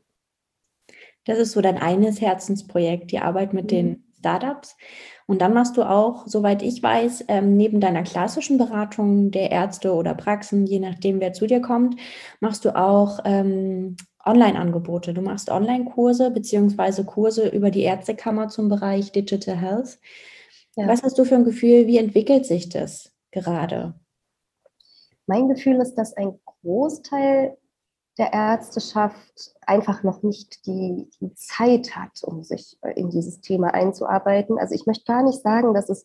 [1.26, 3.70] Das ist so dein eines Herzensprojekt, die Arbeit mit mhm.
[3.70, 4.78] den Startups.
[5.26, 9.94] Und dann machst du auch, soweit ich weiß, ähm, neben deiner klassischen Beratung der Ärzte
[9.94, 12.00] oder Praxen, je nachdem, wer zu dir kommt,
[12.40, 15.14] machst du auch ähm, Online-Angebote.
[15.14, 20.00] Du machst Online-Kurse beziehungsweise Kurse über die Ärztekammer zum Bereich Digital Health.
[20.78, 20.88] Ja.
[20.88, 23.94] Was hast du für ein Gefühl, wie entwickelt sich das gerade?
[25.28, 27.58] Mein Gefühl ist, dass ein Großteil
[28.18, 33.74] der Ärzteschaft einfach noch nicht die, die, Zeit hat, um sich äh, in dieses Thema
[33.74, 34.60] einzuarbeiten.
[34.60, 36.04] Also ich möchte gar nicht sagen, dass es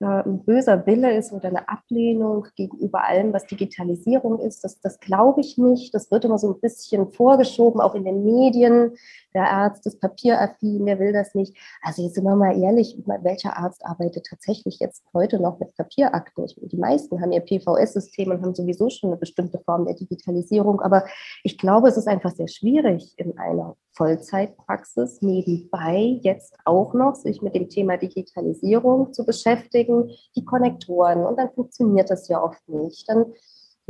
[0.00, 4.64] äh, ein böser Wille ist oder eine Ablehnung gegenüber allem, was Digitalisierung ist.
[4.64, 5.94] Das, das glaube ich nicht.
[5.94, 8.96] Das wird immer so ein bisschen vorgeschoben, auch in den Medien.
[9.34, 11.56] Der Arzt ist papieraffin, der will das nicht.
[11.82, 16.46] Also jetzt sind wir mal ehrlich, welcher Arzt arbeitet tatsächlich jetzt heute noch mit Papierakten?
[16.62, 20.80] Die meisten haben ihr PVS-System und haben sowieso schon eine bestimmte Form der Digitalisierung.
[20.80, 21.04] Aber
[21.44, 27.42] ich glaube, es ist einfach sehr schwierig in einer Vollzeitpraxis nebenbei jetzt auch noch sich
[27.42, 33.08] mit dem Thema Digitalisierung zu beschäftigen, die Konnektoren und dann funktioniert das ja oft nicht.
[33.08, 33.26] Dann,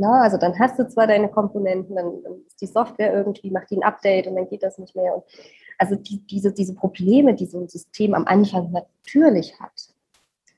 [0.03, 3.71] na, also dann hast du zwar deine Komponenten, dann, dann ist die Software irgendwie, macht
[3.71, 5.15] die ein Update und dann geht das nicht mehr.
[5.15, 5.23] Und
[5.77, 9.93] also die, diese, diese Probleme, die so ein System am Anfang natürlich hat,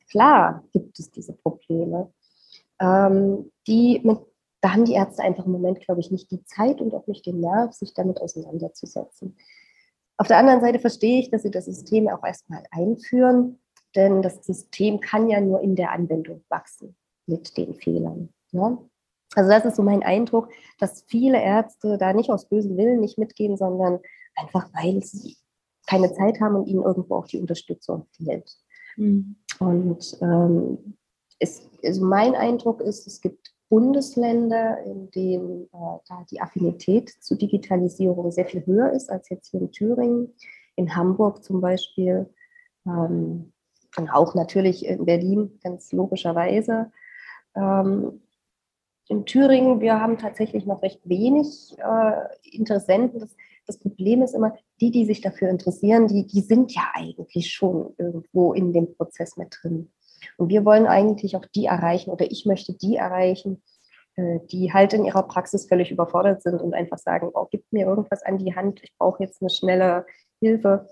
[0.09, 2.11] klar gibt es diese Probleme,
[2.79, 4.19] ähm, die mit
[4.61, 7.23] da haben die Ärzte einfach im Moment, glaube ich, nicht die Zeit und auch nicht
[7.27, 9.37] den Nerv, sich damit auseinanderzusetzen.
[10.17, 13.59] Auf der anderen Seite verstehe ich, dass sie das System auch erstmal einführen,
[13.95, 16.95] denn das System kann ja nur in der Anwendung wachsen
[17.27, 18.33] mit den Fehlern.
[18.53, 18.79] Ja?
[19.35, 23.17] Also das ist so mein Eindruck, dass viele Ärzte da nicht aus bösem Willen nicht
[23.17, 23.99] mitgehen, sondern
[24.35, 25.37] einfach weil sie
[25.87, 28.51] keine Zeit haben und ihnen irgendwo auch die Unterstützung fehlt.
[28.97, 29.35] Mhm.
[29.59, 30.97] Und ähm,
[31.39, 37.37] es, also mein Eindruck ist, es gibt Bundesländer, in denen äh, da die Affinität zur
[37.37, 40.33] Digitalisierung sehr viel höher ist als jetzt hier in Thüringen.
[40.75, 42.29] In Hamburg zum Beispiel
[42.85, 43.53] ähm,
[43.97, 46.91] und auch natürlich in Berlin, ganz logischerweise.
[47.55, 48.21] Ähm,
[49.07, 53.19] in Thüringen, wir haben tatsächlich noch recht wenig äh, Interessenten.
[53.19, 53.35] Das,
[53.67, 57.93] das, Problem ist immer, die, die sich dafür interessieren, die, die sind ja eigentlich schon
[57.97, 59.91] irgendwo in dem Prozess mit drin.
[60.37, 63.61] Und wir wollen eigentlich auch die erreichen oder ich möchte die erreichen,
[64.15, 67.85] äh, die halt in ihrer Praxis völlig überfordert sind und einfach sagen, oh, gib mir
[67.85, 70.05] irgendwas an die Hand, ich brauche jetzt eine schnelle
[70.39, 70.87] Hilfe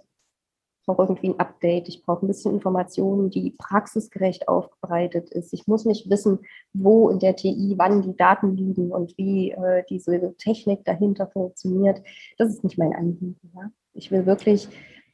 [0.85, 5.53] brauche irgendwie ein Update, ich brauche ein bisschen Informationen, die praxisgerecht aufbereitet ist.
[5.53, 6.39] Ich muss nicht wissen,
[6.73, 12.01] wo in der TI wann die Daten liegen und wie äh, diese Technik dahinter funktioniert.
[12.37, 13.39] Das ist nicht mein Anliegen.
[13.55, 13.71] Ja?
[13.93, 14.67] Ich will wirklich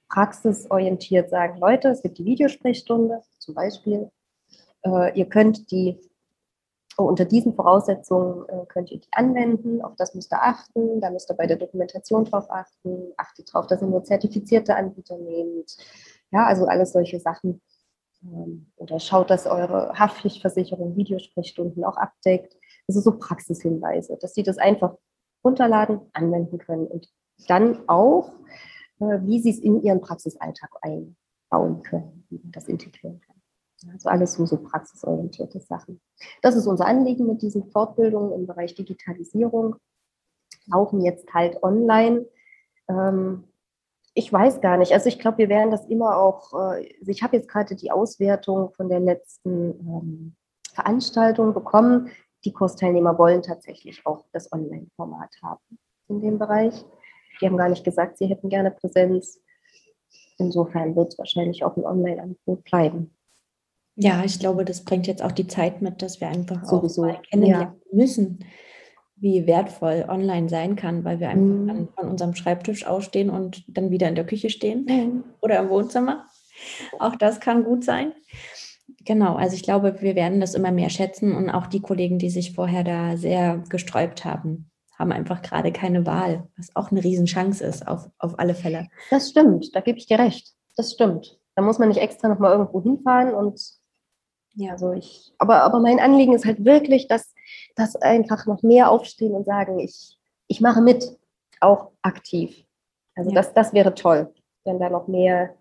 [0.10, 4.10] praxisorientiert sagen, Leute, es gibt die Videosprechstunde zum Beispiel.
[4.84, 6.00] Äh, ihr könnt die
[7.04, 11.32] unter diesen Voraussetzungen äh, könnt ihr die anwenden, auf das müsst ihr achten, da müsst
[11.32, 15.78] ihr bei der Dokumentation drauf achten, achtet drauf, dass ihr nur zertifizierte Anbieter nehmt.
[16.32, 17.62] Ja, also alles solche Sachen.
[18.24, 22.56] Ähm, oder schaut, dass eure Haftpflichtversicherung Videosprechstunden auch abdeckt.
[22.88, 24.96] Das sind so Praxishinweise, dass sie das einfach
[25.44, 27.10] runterladen, anwenden können und
[27.48, 28.34] dann auch,
[29.00, 33.39] äh, wie sie es in ihren Praxisalltag einbauen können, wie man das integrieren kann.
[33.88, 36.02] Also alles so, so praxisorientierte Sachen.
[36.42, 39.76] Das ist unser Anliegen mit diesen Fortbildungen im Bereich Digitalisierung.
[40.66, 42.26] Laufen jetzt halt online.
[42.90, 43.46] Ähm,
[44.14, 44.92] ich weiß gar nicht.
[44.92, 47.92] Also ich glaube, wir werden das immer auch, äh, also ich habe jetzt gerade die
[47.92, 50.36] Auswertung von der letzten ähm,
[50.74, 52.10] Veranstaltung bekommen.
[52.46, 56.86] Die Kursteilnehmer wollen tatsächlich auch das Online-Format haben in dem Bereich.
[57.40, 59.42] Die haben gar nicht gesagt, sie hätten gerne Präsenz.
[60.38, 63.16] Insofern wird es wahrscheinlich auch ein Online-Angebot bleiben.
[64.02, 67.04] Ja, ich glaube, das bringt jetzt auch die Zeit mit, dass wir einfach Sowieso.
[67.04, 67.98] auch mal kennenlernen ja.
[67.98, 68.46] müssen,
[69.18, 71.90] wie wertvoll online sein kann, weil wir einfach mhm.
[71.94, 75.24] von unserem Schreibtisch ausstehen und dann wieder in der Küche stehen mhm.
[75.42, 76.28] oder im Wohnzimmer.
[76.98, 78.14] Auch das kann gut sein.
[79.04, 82.30] Genau, also ich glaube, wir werden das immer mehr schätzen und auch die Kollegen, die
[82.30, 87.64] sich vorher da sehr gesträubt haben, haben einfach gerade keine Wahl, was auch eine Riesenchance
[87.64, 88.88] ist, auf, auf alle Fälle.
[89.10, 90.54] Das stimmt, da gebe ich dir recht.
[90.78, 91.38] Das stimmt.
[91.56, 93.60] Da muss man nicht extra nochmal irgendwo hinfahren und
[94.60, 97.34] ja, also ich, aber, aber mein Anliegen ist halt wirklich, dass,
[97.76, 100.18] dass einfach noch mehr aufstehen und sagen, ich,
[100.48, 101.18] ich mache mit,
[101.62, 102.66] auch aktiv.
[103.16, 103.36] Also ja.
[103.36, 104.34] das, das wäre toll,
[104.66, 105.56] wenn da noch mehr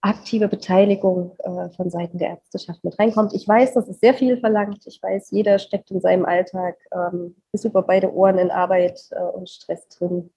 [0.00, 3.32] aktive Beteiligung äh, von Seiten der Ärzteschaft mit reinkommt.
[3.34, 4.84] Ich weiß, das ist sehr viel verlangt.
[4.86, 9.20] Ich weiß, jeder steckt in seinem Alltag ähm, bis über beide Ohren in Arbeit äh,
[9.20, 10.30] und Stress drin.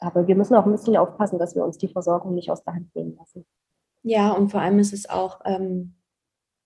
[0.00, 2.74] Aber wir müssen auch ein bisschen aufpassen, dass wir uns die Versorgung nicht aus der
[2.74, 3.46] Hand nehmen lassen.
[4.02, 5.94] Ja, und vor allem ist es auch ähm,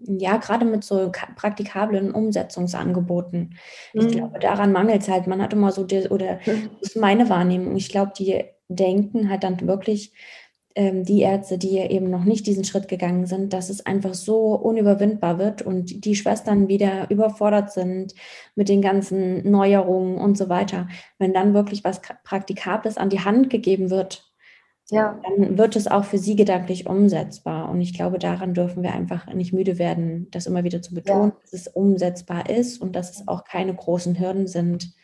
[0.06, 3.56] ja, gerade mit so praktikablen Umsetzungsangeboten.
[3.92, 4.10] Ich mhm.
[4.10, 5.26] glaube, daran mangelt es halt.
[5.26, 6.70] Man hat immer so, die, oder mhm.
[6.80, 7.76] das ist meine Wahrnehmung.
[7.76, 10.12] Ich glaube, die denken halt dann wirklich,
[10.76, 14.54] ähm, die Ärzte, die eben noch nicht diesen Schritt gegangen sind, dass es einfach so
[14.54, 18.14] unüberwindbar wird und die Schwestern wieder überfordert sind
[18.56, 20.88] mit den ganzen Neuerungen und so weiter.
[21.18, 24.23] Wenn dann wirklich was Praktikables an die Hand gegeben wird,
[24.90, 25.20] ja.
[25.22, 27.70] dann wird es auch für sie gedanklich umsetzbar.
[27.70, 31.30] Und ich glaube, daran dürfen wir einfach nicht müde werden, das immer wieder zu betonen,
[31.30, 31.36] ja.
[31.42, 34.94] dass es umsetzbar ist und dass es auch keine großen Hürden sind.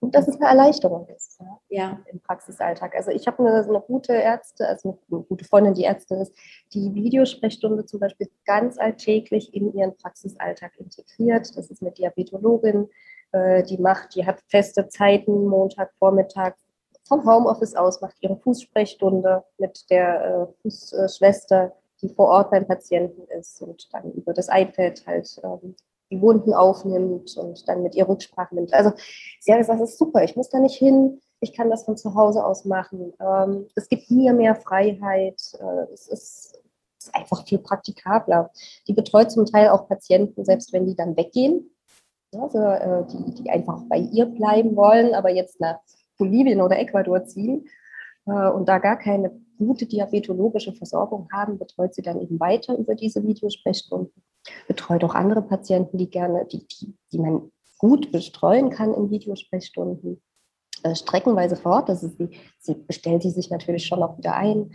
[0.00, 2.00] Und dass es eine Erleichterung ist ja, ja.
[2.06, 2.94] im Praxisalltag.
[2.94, 6.32] Also ich habe eine, eine, gute Ärzte, also eine gute Freundin, die Ärztin ist,
[6.72, 11.56] die Videosprechstunde zum Beispiel ganz alltäglich in ihren Praxisalltag integriert.
[11.56, 12.88] Das ist eine Diabetologin,
[13.32, 16.56] äh, die macht, die hat feste Zeiten, Montag, Vormittag,
[17.08, 23.22] vom Homeoffice aus macht ihre Fußsprechstunde mit der äh, Fußschwester, die vor Ort beim Patienten
[23.38, 25.74] ist und dann über das iPad halt ähm,
[26.10, 28.72] die Wunden aufnimmt und dann mit ihr Rücksprache nimmt.
[28.72, 28.92] Also
[29.40, 31.96] sie hat gesagt, das ist super, ich muss da nicht hin, ich kann das von
[31.96, 33.12] zu Hause aus machen.
[33.20, 36.62] Ähm, es gibt mir mehr Freiheit, äh, es ist,
[37.12, 38.50] einfach viel praktikabler.
[38.86, 41.70] Die betreut zum Teil auch Patienten, selbst wenn die dann weggehen,
[42.32, 45.78] also äh, die, die einfach bei ihr bleiben wollen, aber jetzt nach
[46.18, 47.66] Bolivien oder Ecuador ziehen
[48.26, 52.94] äh, und da gar keine gute diabetologische Versorgung haben, betreut sie dann eben weiter über
[52.94, 54.22] diese Videosprechstunden.
[54.66, 60.20] Betreut auch andere Patienten, die gerne, die, die, die man gut bestreuen kann in Videosprechstunden.
[60.82, 61.88] Äh, streckenweise fort.
[61.88, 64.72] Also sie, sie bestellt die sich natürlich schon auch wieder ein.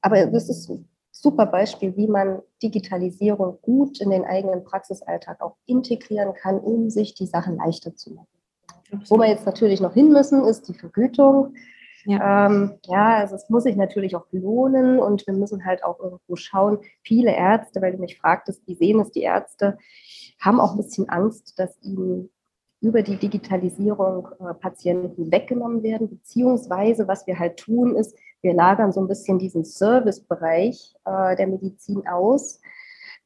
[0.00, 5.56] Aber das ist ein super Beispiel, wie man Digitalisierung gut in den eigenen Praxisalltag auch
[5.66, 8.35] integrieren kann, um sich die Sachen leichter zu machen.
[9.08, 11.54] Wo wir jetzt natürlich noch hin müssen, ist die Vergütung.
[12.04, 12.46] Ja.
[12.46, 16.36] Ähm, ja, also es muss sich natürlich auch lohnen und wir müssen halt auch irgendwo
[16.36, 16.78] schauen.
[17.02, 19.76] Viele Ärzte, weil du mich fragtest, wie sehen es die Ärzte,
[20.40, 22.30] haben auch ein bisschen Angst, dass ihnen
[22.80, 28.92] über die Digitalisierung äh, Patienten weggenommen werden, beziehungsweise was wir halt tun ist, wir lagern
[28.92, 32.60] so ein bisschen diesen Servicebereich äh, der Medizin aus,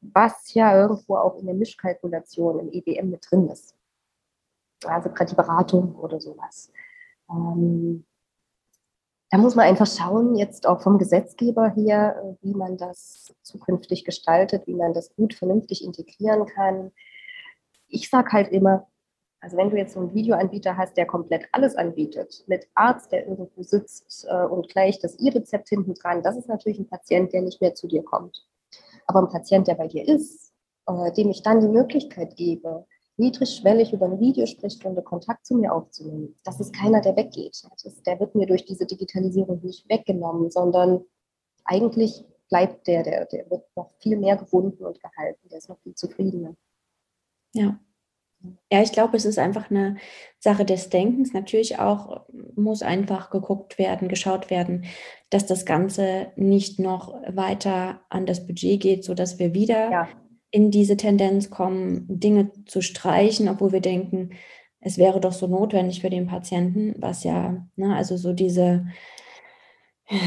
[0.01, 3.75] was ja irgendwo auch in der Mischkalkulation im EBM mit drin ist.
[4.84, 6.72] Also gerade die Beratung oder sowas.
[7.30, 8.04] Ähm,
[9.30, 14.66] da muss man einfach schauen, jetzt auch vom Gesetzgeber her, wie man das zukünftig gestaltet,
[14.66, 16.90] wie man das gut, vernünftig integrieren kann.
[17.86, 18.88] Ich sage halt immer,
[19.40, 23.26] also wenn du jetzt so einen Videoanbieter hast, der komplett alles anbietet, mit Arzt, der
[23.26, 27.42] irgendwo sitzt äh, und gleich das E-Rezept hinten dran, das ist natürlich ein Patient, der
[27.42, 28.46] nicht mehr zu dir kommt.
[29.06, 30.52] Aber ein Patient, der bei dir ist,
[30.86, 32.86] äh, dem ich dann die Möglichkeit gebe,
[33.20, 36.35] niedrigschwellig über eine Videosprechstunde Kontakt zu mir aufzunehmen.
[36.42, 37.62] Das ist keiner, der weggeht.
[37.85, 41.04] Ist, der wird mir durch diese Digitalisierung nicht weggenommen, sondern
[41.64, 45.48] eigentlich bleibt der, der, der wird noch viel mehr gebunden und gehalten.
[45.48, 46.56] Der ist noch viel zufriedener.
[47.52, 47.78] Ja.
[48.72, 49.98] Ja, ich glaube, es ist einfach eine
[50.38, 51.35] Sache des Denkens.
[51.35, 52.24] Natürlich auch
[52.56, 54.87] muss einfach geguckt werden, geschaut werden,
[55.28, 60.09] dass das Ganze nicht noch weiter an das Budget geht, sodass wir wieder ja
[60.50, 64.30] in diese Tendenz kommen, Dinge zu streichen, obwohl wir denken,
[64.80, 68.86] es wäre doch so notwendig für den Patienten, was ja, ne, also so diese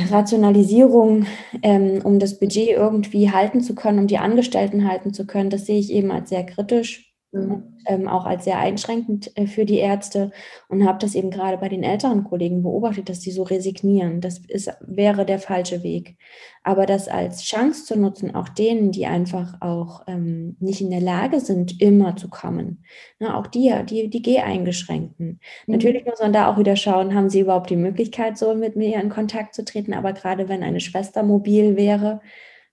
[0.09, 1.25] Rationalisierung,
[1.62, 5.65] ähm, um das Budget irgendwie halten zu können, um die Angestellten halten zu können, das
[5.65, 7.63] sehe ich eben als sehr kritisch mhm.
[7.86, 10.32] ähm, auch als sehr einschränkend äh, für die Ärzte
[10.69, 14.22] und habe das eben gerade bei den älteren Kollegen beobachtet, dass sie so resignieren.
[14.22, 16.17] Das ist, wäre der falsche Weg.
[16.63, 21.02] Aber das als Chance zu nutzen, auch denen, die einfach auch ähm, nicht in der
[21.02, 22.86] Lage sind, immer zu kommen,
[23.19, 25.39] ne, auch die, die, die Geh-Eingeschränkten.
[25.67, 25.74] Mhm.
[25.74, 29.02] Natürlich muss man da auch wieder schauen, haben sie überhaupt die Möglichkeit, so mit mir
[29.02, 29.93] in Kontakt zu treten.
[29.93, 32.22] Aber gerade wenn eine Schwester mobil wäre,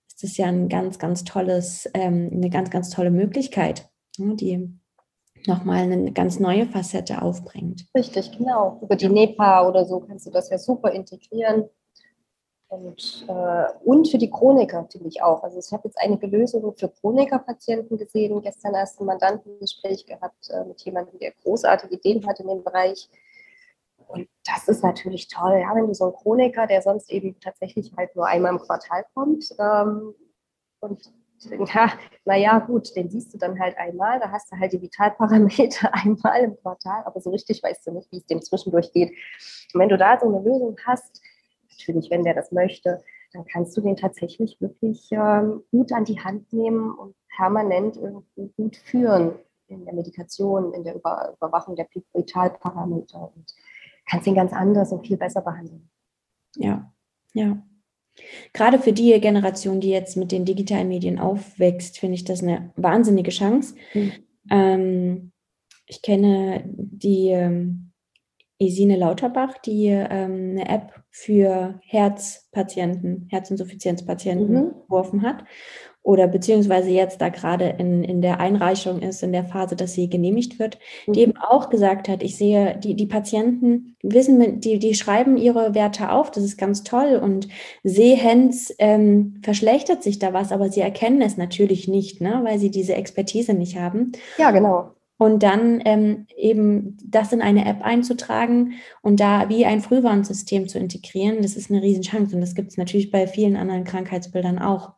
[0.07, 4.71] ist das ja ein ganz, ganz tolles, ähm, eine ganz, ganz tolle Möglichkeit die
[5.47, 7.87] nochmal eine ganz neue Facette aufbringt.
[7.97, 8.79] Richtig, genau.
[8.83, 11.69] Über die NEPA oder so kannst du das ja super integrieren.
[12.69, 15.43] Und, äh, und für die Chroniker finde ich auch.
[15.43, 18.41] Also ich habe jetzt einige Lösungen für Chroniker-Patienten gesehen.
[18.43, 23.09] Gestern erst ein Mandantengespräch gehabt äh, mit jemandem, der großartige Ideen hat in dem Bereich.
[24.07, 27.93] Und das ist natürlich toll, ja, wenn du so einen Chroniker, der sonst eben tatsächlich
[27.97, 30.15] halt nur einmal im Quartal kommt ähm,
[30.81, 31.93] und ja,
[32.25, 36.41] naja, gut, den siehst du dann halt einmal, da hast du halt die Vitalparameter einmal
[36.41, 39.11] im Quartal, aber so richtig weißt du nicht, wie es dem zwischendurch geht.
[39.73, 41.23] Und wenn du da so eine Lösung hast,
[41.71, 46.21] natürlich, wenn der das möchte, dann kannst du den tatsächlich wirklich ähm, gut an die
[46.21, 51.87] Hand nehmen und permanent irgendwie gut führen in der Medikation, in der Über Überwachung der
[52.13, 53.55] Vitalparameter und
[54.09, 55.89] kannst ihn ganz anders und viel besser behandeln.
[56.57, 56.93] Ja,
[57.33, 57.63] ja.
[58.53, 62.73] Gerade für die Generation, die jetzt mit den digitalen Medien aufwächst, finde ich das eine
[62.77, 63.75] wahnsinnige Chance.
[63.95, 64.13] Mhm.
[64.51, 65.33] Ähm,
[65.87, 67.93] ich kenne die ähm,
[68.59, 74.73] Esine Lauterbach, die ähm, eine App für Herzpatienten, Herzinsuffizienzpatienten mhm.
[74.87, 75.45] geworfen hat
[76.03, 80.09] oder beziehungsweise jetzt da gerade in, in der Einreichung ist, in der Phase, dass sie
[80.09, 81.13] genehmigt wird, mhm.
[81.13, 85.75] die eben auch gesagt hat, ich sehe, die, die Patienten wissen, die, die schreiben ihre
[85.75, 87.49] Werte auf, das ist ganz toll und
[87.85, 92.71] sehens ähm, verschlechtert sich da was, aber sie erkennen es natürlich nicht, ne, weil sie
[92.71, 94.13] diese Expertise nicht haben.
[94.39, 94.93] Ja, genau.
[95.19, 100.79] Und dann ähm, eben das in eine App einzutragen und da wie ein Frühwarnsystem zu
[100.79, 102.35] integrieren, das ist eine Riesenchance.
[102.35, 104.95] Und das gibt es natürlich bei vielen anderen Krankheitsbildern auch.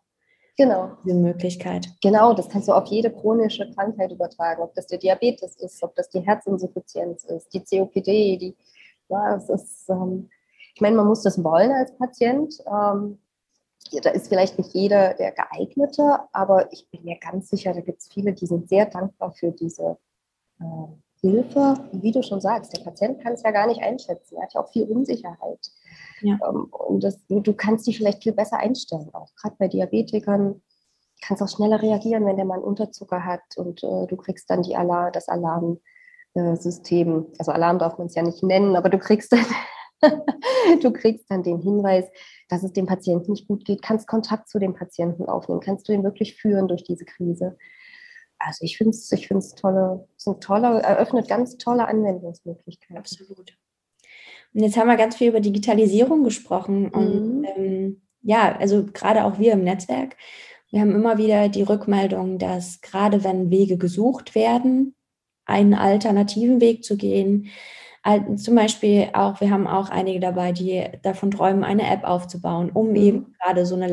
[0.57, 0.91] Genau.
[1.05, 1.89] Diese Möglichkeit.
[2.03, 5.95] Genau, das kannst du auf jede chronische Krankheit übertragen, ob das der Diabetes ist, ob
[5.95, 8.57] das die Herzinsuffizienz ist, die COPD, die,
[9.09, 10.29] ja, es ist, ähm,
[10.75, 12.55] ich meine, man muss das wollen als Patient.
[12.67, 13.19] Ähm,
[14.03, 18.01] da ist vielleicht nicht jeder der geeignete, aber ich bin mir ganz sicher, da gibt
[18.01, 19.97] es viele, die sind sehr dankbar für diese
[20.61, 20.65] äh,
[21.21, 21.77] Hilfe.
[21.93, 24.37] Wie du schon sagst, der Patient kann es ja gar nicht einschätzen.
[24.37, 25.71] Er hat ja auch viel Unsicherheit.
[26.23, 26.39] Ja.
[26.49, 30.63] Ähm, und das, du kannst dich vielleicht viel besser einstellen, auch gerade bei Diabetikern.
[31.21, 34.63] Kannst auch schneller reagieren, wenn der mal einen Unterzucker hat und äh, du kriegst dann
[34.63, 37.09] die Alarm, das Alarmsystem.
[37.19, 39.45] Äh, also Alarm darf man es ja nicht nennen, aber du kriegst dann
[40.83, 42.07] du kriegst dann den Hinweis,
[42.49, 45.93] dass es dem Patienten nicht gut geht, kannst Kontakt zu dem Patienten aufnehmen, kannst du
[45.93, 47.57] ihn wirklich führen durch diese Krise.
[48.39, 52.97] Also ich finde es ich find's tolle, es ist ein toller, eröffnet ganz tolle Anwendungsmöglichkeiten.
[52.97, 53.57] Absolut.
[54.55, 56.89] Und jetzt haben wir ganz viel über Digitalisierung gesprochen.
[56.89, 57.47] Und mhm.
[57.57, 60.17] ähm, ja, also gerade auch wir im Netzwerk,
[60.71, 64.95] wir haben immer wieder die Rückmeldung, dass gerade wenn Wege gesucht werden,
[65.45, 67.51] einen alternativen Weg zu gehen,
[68.37, 72.91] zum Beispiel auch, wir haben auch einige dabei, die davon träumen, eine App aufzubauen, um
[72.91, 72.97] mhm.
[72.97, 73.87] eben gerade so eine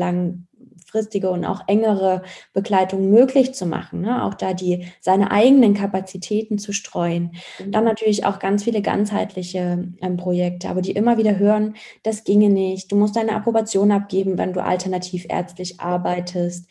[0.90, 2.22] langfristige und auch engere
[2.52, 4.02] Begleitung möglich zu machen.
[4.02, 4.24] Ne?
[4.24, 7.32] Auch da die seine eigenen Kapazitäten zu streuen.
[7.58, 7.72] Mhm.
[7.72, 12.50] Dann natürlich auch ganz viele ganzheitliche ähm, Projekte, aber die immer wieder hören, das ginge
[12.50, 12.90] nicht.
[12.90, 16.68] Du musst deine Approbation abgeben, wenn du alternativ ärztlich arbeitest.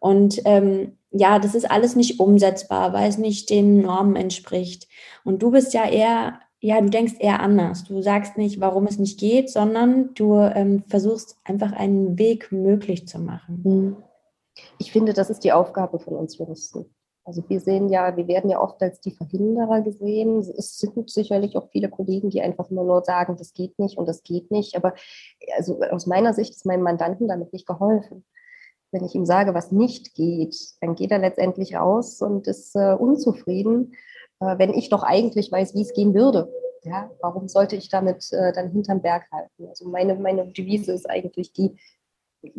[0.00, 4.88] Und ähm, ja, das ist alles nicht umsetzbar, weil es nicht den Normen entspricht.
[5.24, 7.82] Und du bist ja eher, ja, du denkst eher anders.
[7.84, 13.08] Du sagst nicht, warum es nicht geht, sondern du ähm, versuchst einfach einen Weg möglich
[13.08, 13.60] zu machen.
[13.64, 13.96] Hm.
[14.78, 16.86] Ich finde, das ist die Aufgabe von uns Juristen.
[17.24, 20.38] Also wir sehen ja, wir werden ja oft als die Verhinderer gesehen.
[20.38, 24.06] Es sind sicherlich auch viele Kollegen, die einfach immer nur sagen, das geht nicht und
[24.06, 24.76] das geht nicht.
[24.76, 24.94] Aber
[25.56, 28.24] also aus meiner Sicht ist meinem Mandanten damit nicht geholfen
[28.92, 32.92] wenn ich ihm sage, was nicht geht, dann geht er letztendlich raus und ist äh,
[32.92, 33.94] unzufrieden,
[34.58, 36.52] wenn ich doch eigentlich weiß, wie es gehen würde.
[36.84, 39.68] Ja, warum sollte ich damit äh, dann hinterm Berg halten?
[39.68, 41.76] Also meine, meine Devise ist eigentlich die,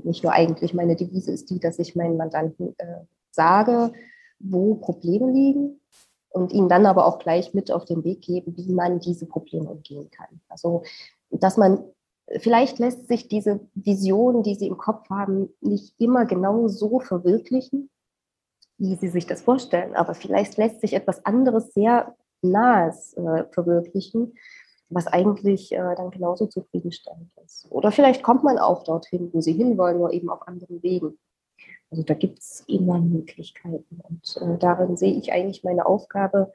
[0.03, 3.91] nicht nur eigentlich, meine Devise ist die, dass ich meinen Mandanten äh, sage,
[4.39, 5.81] wo Probleme liegen
[6.29, 9.69] und ihnen dann aber auch gleich mit auf den Weg gebe, wie man diese Probleme
[9.69, 10.39] umgehen kann.
[10.47, 10.83] Also,
[11.29, 11.83] dass man
[12.39, 17.89] Vielleicht lässt sich diese Vision, die Sie im Kopf haben, nicht immer genau so verwirklichen,
[18.83, 19.95] wie Sie sich das vorstellen.
[19.95, 24.35] Aber vielleicht lässt sich etwas anderes sehr Nahes äh, verwirklichen,
[24.89, 27.65] was eigentlich äh, dann genauso zufriedenstellend ist.
[27.71, 31.17] Oder vielleicht kommt man auch dorthin, wo Sie hinwollen, nur eben auf anderen Wegen.
[31.89, 34.01] Also da gibt es immer Möglichkeiten.
[34.03, 36.51] Und äh, darin sehe ich eigentlich meine Aufgabe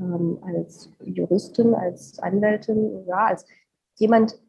[0.00, 3.44] ähm, als Juristin, als Anwältin, ja, als
[3.96, 4.40] jemand,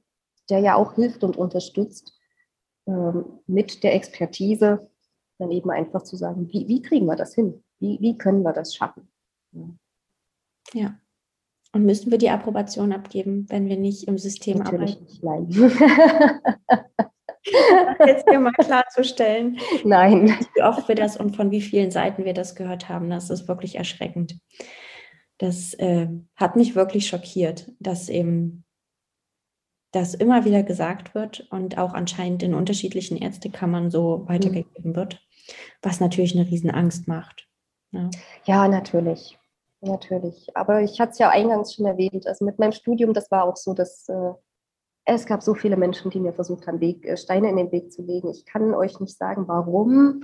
[0.50, 2.18] der ja auch hilft und unterstützt,
[2.88, 4.90] ähm, mit der Expertise
[5.40, 7.64] dann eben einfach zu sagen, wie, wie kriegen wir das hin?
[7.80, 9.08] Wie, wie können wir das schaffen?
[10.74, 11.00] Ja.
[11.74, 15.04] Und müssen wir die Approbation abgeben, wenn wir nicht im System Natürlich arbeiten?
[15.06, 15.48] Nicht, nein.
[18.06, 19.60] jetzt hier mal klarzustellen.
[19.84, 20.36] Nein.
[20.56, 23.48] Wie oft wir das und von wie vielen Seiten wir das gehört haben, das ist
[23.48, 24.40] wirklich erschreckend.
[25.38, 28.64] Das äh, hat mich wirklich schockiert, dass eben
[30.00, 35.22] das immer wieder gesagt wird und auch anscheinend in unterschiedlichen Ärztekammern so weitergegeben wird,
[35.82, 37.48] was natürlich eine Riesenangst macht.
[37.92, 38.10] Ja,
[38.46, 39.38] ja natürlich.
[39.82, 40.56] Natürlich.
[40.56, 42.26] Aber ich hatte es ja eingangs schon erwähnt.
[42.26, 44.34] Also mit meinem Studium, das war auch so, dass äh,
[45.06, 47.92] es gab so viele Menschen, die mir versucht haben, Weg, äh, Steine in den Weg
[47.92, 48.30] zu legen.
[48.30, 50.24] Ich kann euch nicht sagen, warum.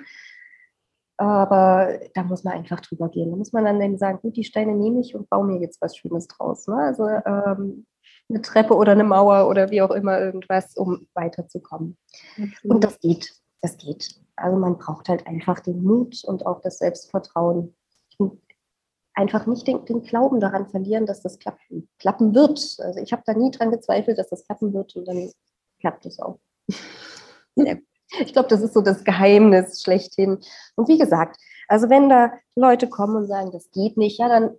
[1.17, 3.30] Aber da muss man einfach drüber gehen.
[3.30, 5.95] Da muss man dann sagen, gut, die Steine nehme ich und baue mir jetzt was
[5.95, 6.67] Schönes draus.
[6.67, 6.76] Ne?
[6.76, 7.86] Also ähm,
[8.30, 11.97] eine Treppe oder eine Mauer oder wie auch immer irgendwas, um weiterzukommen.
[12.38, 12.67] Okay.
[12.67, 14.19] Und das geht, das geht.
[14.36, 17.76] Also man braucht halt einfach den Mut und auch das Selbstvertrauen.
[19.15, 22.59] Einfach nicht den, den Glauben daran verlieren, dass das klappen, klappen wird.
[22.80, 25.32] Also ich habe da nie dran gezweifelt, dass das klappen wird und dann
[25.80, 26.39] klappt es auch.
[28.19, 30.39] Ich glaube, das ist so das Geheimnis schlechthin.
[30.76, 34.55] Und wie gesagt, also wenn da Leute kommen und sagen, das geht nicht, ja, dann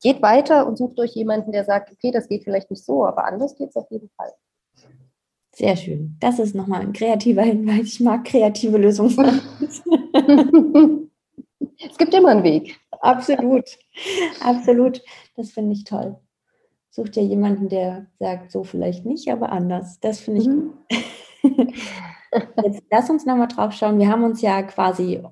[0.00, 3.24] geht weiter und sucht euch jemanden, der sagt, okay, das geht vielleicht nicht so, aber
[3.24, 4.32] anders geht es auf jeden Fall.
[5.54, 6.16] Sehr schön.
[6.20, 7.86] Das ist nochmal ein kreativer Hinweis.
[7.86, 9.40] Ich mag kreative Lösungen.
[11.90, 12.78] es gibt immer einen Weg.
[13.00, 13.64] Absolut.
[14.40, 15.02] Absolut.
[15.36, 16.16] Das finde ich toll.
[16.90, 20.00] Sucht ja jemanden, der sagt, so vielleicht nicht, aber anders.
[20.00, 20.72] Das finde ich mhm.
[21.42, 21.74] gut.
[22.64, 23.98] Jetzt lass uns nochmal drauf schauen.
[23.98, 25.22] Wir haben uns ja quasi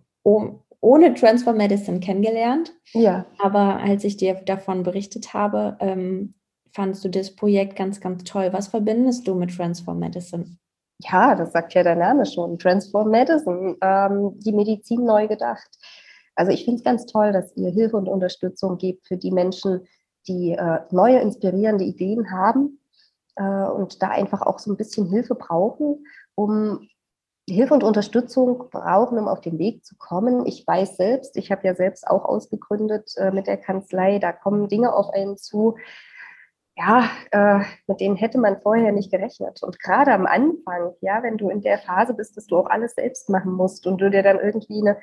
[0.81, 2.73] ohne Transfer Medicine kennengelernt.
[2.93, 3.27] Ja.
[3.39, 6.35] Aber als ich dir davon berichtet habe, ähm,
[6.73, 8.53] fandest du das Projekt ganz, ganz toll.
[8.53, 10.57] Was verbindest du mit Transfer Medicine?
[10.99, 12.59] Ja, das sagt ja der Name schon.
[12.59, 15.69] Transform Medicine, ähm, die Medizin neu gedacht.
[16.35, 19.87] Also ich finde es ganz toll, dass ihr Hilfe und Unterstützung gebt für die Menschen,
[20.29, 22.79] die äh, neue, inspirierende Ideen haben
[23.37, 26.89] äh, und da einfach auch so ein bisschen Hilfe brauchen, um
[27.49, 30.47] Hilfe und Unterstützung brauchen, um auf den Weg zu kommen.
[30.47, 34.69] Ich weiß selbst, ich habe ja selbst auch ausgegründet äh, mit der Kanzlei, da kommen
[34.69, 35.77] Dinge auf einen zu,
[36.77, 39.63] ja, äh, mit denen hätte man vorher nicht gerechnet.
[39.63, 42.95] Und gerade am Anfang, ja, wenn du in der Phase bist, dass du auch alles
[42.95, 44.99] selbst machen musst und du dir dann irgendwie eine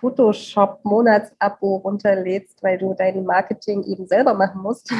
[0.00, 4.92] Photoshop-Monatsabo runterlädst, weil du dein Marketing eben selber machen musst.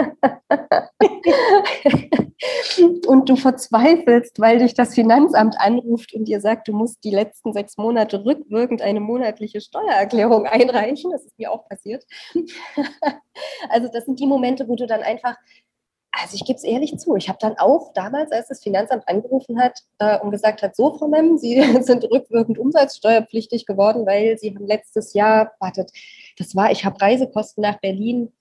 [3.06, 7.52] und du verzweifelst, weil dich das Finanzamt anruft und dir sagt, du musst die letzten
[7.52, 11.10] sechs Monate rückwirkend eine monatliche Steuererklärung einreichen.
[11.10, 12.06] Das ist mir auch passiert.
[13.68, 15.36] also das sind die Momente, wo du dann einfach
[16.12, 19.60] also ich gebe es ehrlich zu, ich habe dann auch damals, als das Finanzamt angerufen
[19.60, 24.54] hat äh, und gesagt hat, so Frau Mem, Sie sind rückwirkend umsatzsteuerpflichtig geworden, weil Sie
[24.54, 25.92] haben letztes Jahr, wartet,
[26.36, 28.32] das war, ich habe Reisekosten nach Berlin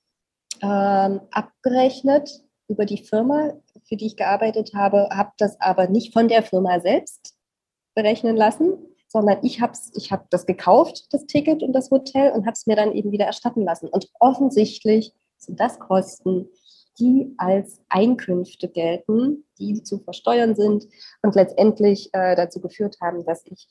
[0.62, 2.30] ähm, abgerechnet
[2.68, 3.54] über die Firma,
[3.88, 7.36] für die ich gearbeitet habe, habe das aber nicht von der Firma selbst
[7.96, 12.46] berechnen lassen, sondern ich habe ich hab das gekauft, das Ticket und das Hotel und
[12.46, 13.90] habe es mir dann eben wieder erstatten lassen.
[13.90, 16.48] Und offensichtlich sind das Kosten,
[17.00, 20.86] die als Einkünfte gelten, die zu versteuern sind
[21.24, 23.68] und letztendlich äh, dazu geführt haben, dass ich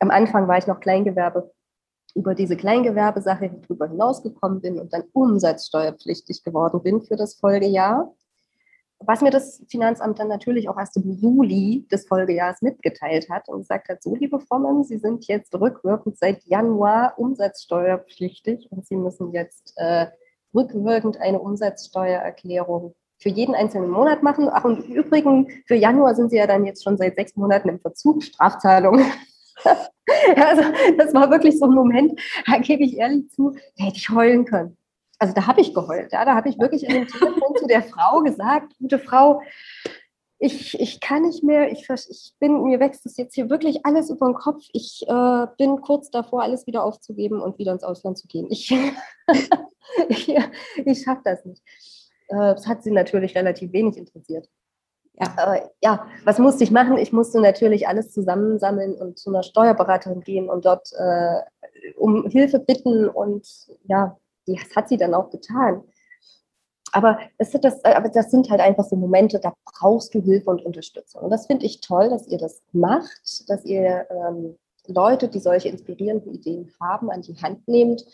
[0.00, 1.50] am Anfang war ich noch Kleingewerbe,
[2.14, 8.14] über diese Kleingewerbesache drüber hinausgekommen bin und dann umsatzsteuerpflichtig geworden bin für das Folgejahr.
[9.00, 13.58] Was mir das Finanzamt dann natürlich auch erst im Juli des Folgejahres mitgeteilt hat und
[13.58, 19.32] gesagt hat, so liebe Frommen, Sie sind jetzt rückwirkend seit Januar umsatzsteuerpflichtig und Sie müssen
[19.32, 20.06] jetzt äh,
[20.54, 24.48] rückwirkend eine Umsatzsteuererklärung für jeden einzelnen Monat machen.
[24.50, 27.68] Ach, und im Übrigen, für Januar sind Sie ja dann jetzt schon seit sechs Monaten
[27.68, 29.00] im Verzug, Strafzahlung.
[30.36, 30.62] also
[30.96, 34.44] das war wirklich so ein Moment, da gebe ich ehrlich zu, da hätte ich heulen
[34.44, 34.76] können
[35.18, 36.12] also da habe ich geheult.
[36.12, 39.40] Ja, da habe ich wirklich in dem Telefon zu der Frau gesagt, gute Frau,
[40.38, 44.10] ich, ich kann nicht mehr, ich, ich bin, mir wächst das jetzt hier wirklich alles
[44.10, 44.62] über den Kopf.
[44.72, 48.48] Ich äh, bin kurz davor, alles wieder aufzugeben und wieder ins Ausland zu gehen.
[48.50, 48.70] Ich,
[50.08, 50.36] ich,
[50.84, 51.62] ich schaffe das nicht.
[52.28, 54.48] Äh, das hat sie natürlich relativ wenig interessiert.
[55.20, 55.54] Ja.
[55.54, 56.98] Äh, ja, was musste ich machen?
[56.98, 61.40] Ich musste natürlich alles zusammensammeln und zu einer Steuerberaterin gehen und dort äh,
[61.96, 63.46] um Hilfe bitten und
[63.84, 65.84] ja, das hat sie dann auch getan.
[66.92, 70.64] Aber das, das, aber das sind halt einfach so Momente, da brauchst du Hilfe und
[70.64, 71.22] Unterstützung.
[71.22, 74.56] Und das finde ich toll, dass ihr das macht, dass ihr ähm,
[74.86, 78.04] Leute, die solche inspirierenden Ideen haben, an die Hand nehmt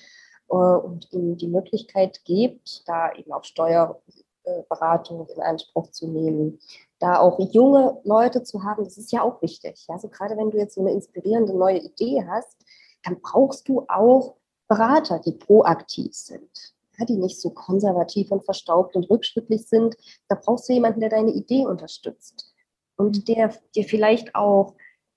[0.48, 6.58] äh, und ihnen die Möglichkeit gebt, da eben auch Steuerberatung in Anspruch zu nehmen,
[7.00, 9.86] da auch junge Leute zu haben, das ist ja auch wichtig.
[9.88, 12.56] Also gerade wenn du jetzt so eine inspirierende neue Idee hast,
[13.02, 14.36] dann brauchst du auch
[14.68, 19.96] Berater, die proaktiv sind, ja, die nicht so konservativ und verstaubt und rückschrittlich sind.
[20.28, 22.54] Da brauchst du jemanden, der deine Idee unterstützt
[22.96, 23.24] und mhm.
[23.24, 24.74] der dir vielleicht auch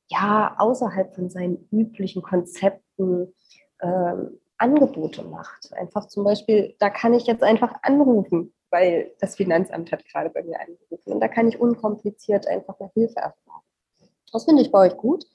[0.09, 3.33] ja außerhalb von seinen üblichen Konzepten
[3.81, 5.73] ähm, Angebote macht.
[5.73, 10.41] Einfach zum Beispiel, da kann ich jetzt einfach anrufen, weil das Finanzamt hat gerade bei
[10.41, 13.61] mir angerufen und da kann ich unkompliziert einfach eine Hilfe erfahren.
[14.31, 15.25] Das finde ich bei euch gut.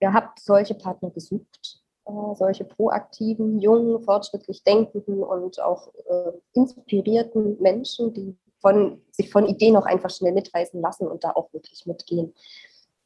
[0.00, 7.60] Ihr habt solche Partner gesucht äh, solche proaktiven, jungen, fortschrittlich denkenden und auch äh, inspirierten
[7.60, 11.86] Menschen, die von, sich von Ideen auch einfach schnell mitreißen lassen und da auch wirklich
[11.86, 12.34] mitgehen.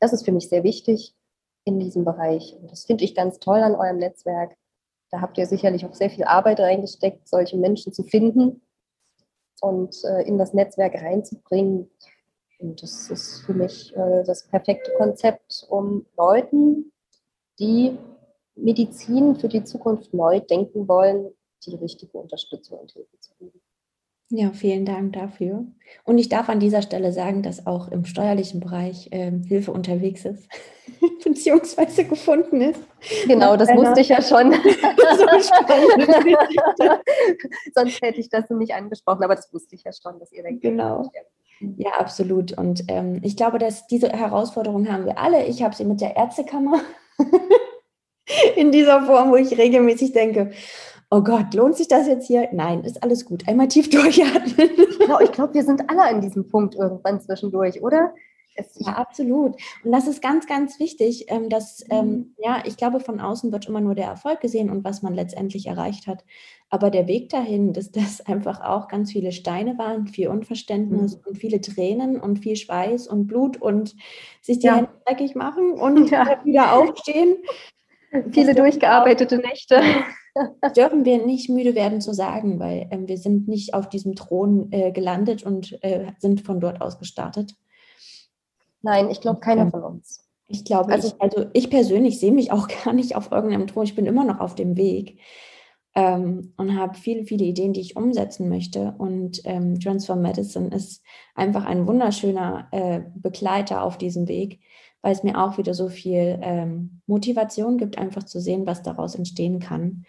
[0.00, 1.14] Das ist für mich sehr wichtig
[1.64, 2.56] in diesem Bereich.
[2.58, 4.56] Und das finde ich ganz toll an eurem Netzwerk.
[5.10, 8.62] Da habt ihr sicherlich auch sehr viel Arbeit reingesteckt, solche Menschen zu finden
[9.62, 11.88] und äh, in das Netzwerk reinzubringen.
[12.58, 16.92] Und das ist für mich äh, das perfekte Konzept, um Leuten,
[17.58, 17.96] die
[18.56, 21.32] Medizin für die Zukunft neu denken wollen,
[21.64, 23.60] die richtige Unterstützung und Hilfe zu geben.
[24.34, 25.66] Ja, vielen Dank dafür.
[26.04, 30.24] Und ich darf an dieser Stelle sagen, dass auch im steuerlichen Bereich ähm, Hilfe unterwegs
[30.24, 30.48] ist,
[31.22, 32.80] beziehungsweise gefunden ist.
[33.26, 34.52] Genau, das wusste ich ja schon.
[37.74, 40.62] Sonst hätte ich das nicht angesprochen, aber das wusste ich ja schon, dass ihr denkt.
[40.62, 41.10] Genau.
[41.76, 42.56] Ja, absolut.
[42.56, 45.44] Und ähm, ich glaube, dass diese Herausforderung haben wir alle.
[45.44, 46.80] Ich habe sie mit der Ärztekammer
[48.56, 50.52] in dieser Form, wo ich regelmäßig denke,
[51.12, 52.48] oh Gott, lohnt sich das jetzt hier?
[52.52, 53.46] Nein, ist alles gut.
[53.46, 54.70] Einmal tief durchatmen.
[54.98, 58.14] Genau, ich glaube, wir sind alle an diesem Punkt irgendwann zwischendurch, oder?
[58.54, 59.56] Es, ja, absolut.
[59.84, 62.34] Und das ist ganz, ganz wichtig, ähm, dass, ähm, mhm.
[62.38, 65.66] ja, ich glaube, von außen wird immer nur der Erfolg gesehen und was man letztendlich
[65.66, 66.24] erreicht hat.
[66.68, 71.22] Aber der Weg dahin, dass das einfach auch ganz viele Steine waren, viel Unverständnis mhm.
[71.26, 73.96] und viele Tränen und viel Schweiß und Blut und
[74.40, 74.76] sich die ja.
[74.76, 76.40] Hände dreckig machen und ja.
[76.44, 77.36] wieder aufstehen.
[78.32, 79.80] Viele durchgearbeitete Nächte.
[80.76, 84.68] Dürfen wir nicht müde werden zu sagen, weil äh, wir sind nicht auf diesem Thron
[84.72, 87.54] äh, gelandet und äh, sind von dort aus gestartet.
[88.80, 90.26] Nein, ich glaube keiner von uns.
[90.48, 93.84] Ich glaube, also, ich, also ich persönlich sehe mich auch gar nicht auf irgendeinem Thron.
[93.84, 95.18] Ich bin immer noch auf dem Weg
[95.94, 98.94] ähm, und habe viele, viele Ideen, die ich umsetzen möchte.
[98.98, 101.02] Und ähm, Transform Medicine ist
[101.34, 104.60] einfach ein wunderschöner äh, Begleiter auf diesem Weg,
[105.02, 109.14] weil es mir auch wieder so viel ähm, Motivation gibt, einfach zu sehen, was daraus
[109.14, 110.04] entstehen kann.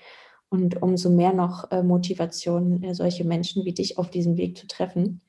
[0.49, 4.67] Und umso mehr noch äh, Motivation, äh, solche Menschen wie dich auf diesem Weg zu
[4.67, 5.21] treffen.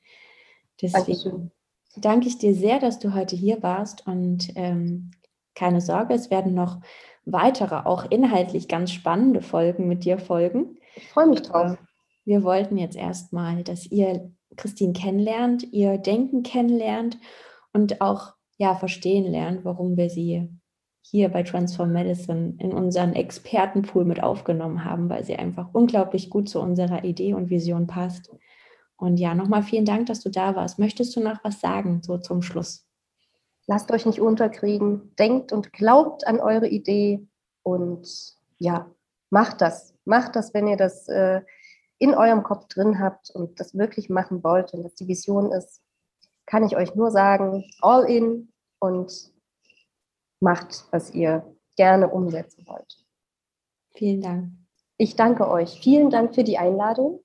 [0.81, 1.51] Deswegen Dankeschön.
[1.97, 5.11] danke ich dir sehr, dass du heute hier warst und ähm,
[5.55, 6.79] keine Sorge, es werden noch
[7.23, 10.77] weitere, auch inhaltlich ganz spannende Folgen mit dir folgen.
[10.95, 11.71] Ich freue mich drauf.
[11.71, 11.77] Äh,
[12.25, 17.17] wir wollten jetzt erstmal, dass ihr Christine kennenlernt, ihr Denken kennenlernt
[17.73, 20.49] und auch ja, verstehen lernt, warum wir sie
[21.01, 26.49] hier bei Transform Medicine in unseren Expertenpool mit aufgenommen haben, weil sie einfach unglaublich gut
[26.49, 28.31] zu unserer Idee und Vision passt.
[28.97, 30.79] Und ja, nochmal vielen Dank, dass du da warst.
[30.79, 32.87] Möchtest du noch was sagen, so zum Schluss?
[33.67, 35.13] Lasst euch nicht unterkriegen.
[35.19, 37.27] Denkt und glaubt an eure Idee
[37.61, 38.07] und
[38.57, 38.89] ja,
[39.29, 39.93] macht das.
[40.05, 41.41] Macht das, wenn ihr das äh,
[41.99, 45.81] in eurem Kopf drin habt und das wirklich machen wollt und das die Vision ist,
[46.45, 49.31] kann ich euch nur sagen, all in und
[50.39, 53.05] macht, was ihr gerne umsetzen wollt.
[53.95, 54.51] Vielen Dank.
[54.97, 55.79] Ich danke euch.
[55.81, 57.23] Vielen Dank für die Einladung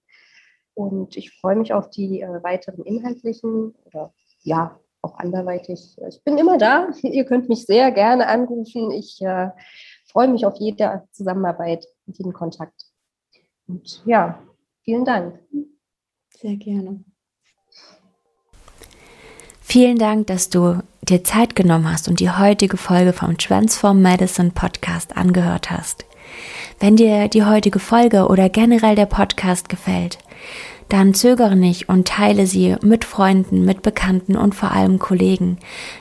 [0.74, 4.12] und ich freue mich auf die äh, weiteren inhaltlichen oder
[4.42, 5.96] ja, auch anderweitig.
[6.08, 6.88] Ich bin immer da.
[7.02, 8.90] Ihr könnt mich sehr gerne anrufen.
[8.90, 9.50] Ich äh,
[10.06, 12.86] freue mich auf jede Zusammenarbeit und jeden Kontakt.
[13.66, 14.42] Und ja,
[14.82, 15.38] vielen Dank.
[16.30, 17.04] Sehr gerne.
[19.70, 24.50] Vielen Dank, dass du dir Zeit genommen hast und die heutige Folge vom Transform Medicine
[24.50, 26.04] Podcast angehört hast.
[26.80, 30.18] Wenn dir die heutige Folge oder generell der Podcast gefällt,
[30.88, 35.58] dann zögere nicht und teile sie mit Freunden, mit Bekannten und vor allem Kollegen,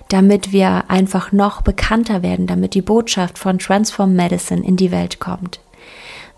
[0.08, 5.20] damit wir einfach noch bekannter werden, damit die Botschaft von Transform Medicine in die Welt
[5.20, 5.60] kommt.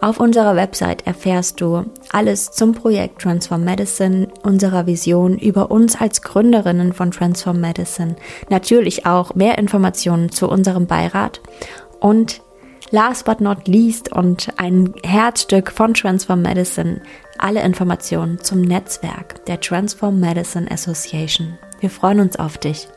[0.00, 6.22] auf unserer Website erfährst du alles zum Projekt Transform Medicine, unserer Vision, über uns als
[6.22, 8.16] Gründerinnen von Transform Medicine,
[8.50, 11.40] natürlich auch mehr Informationen zu unserem Beirat.
[12.00, 12.40] Und
[12.90, 17.00] last but not least und ein Herzstück von Transform Medicine,
[17.42, 21.58] alle Informationen zum Netzwerk der Transform Medicine Association.
[21.80, 22.88] Wir freuen uns auf dich.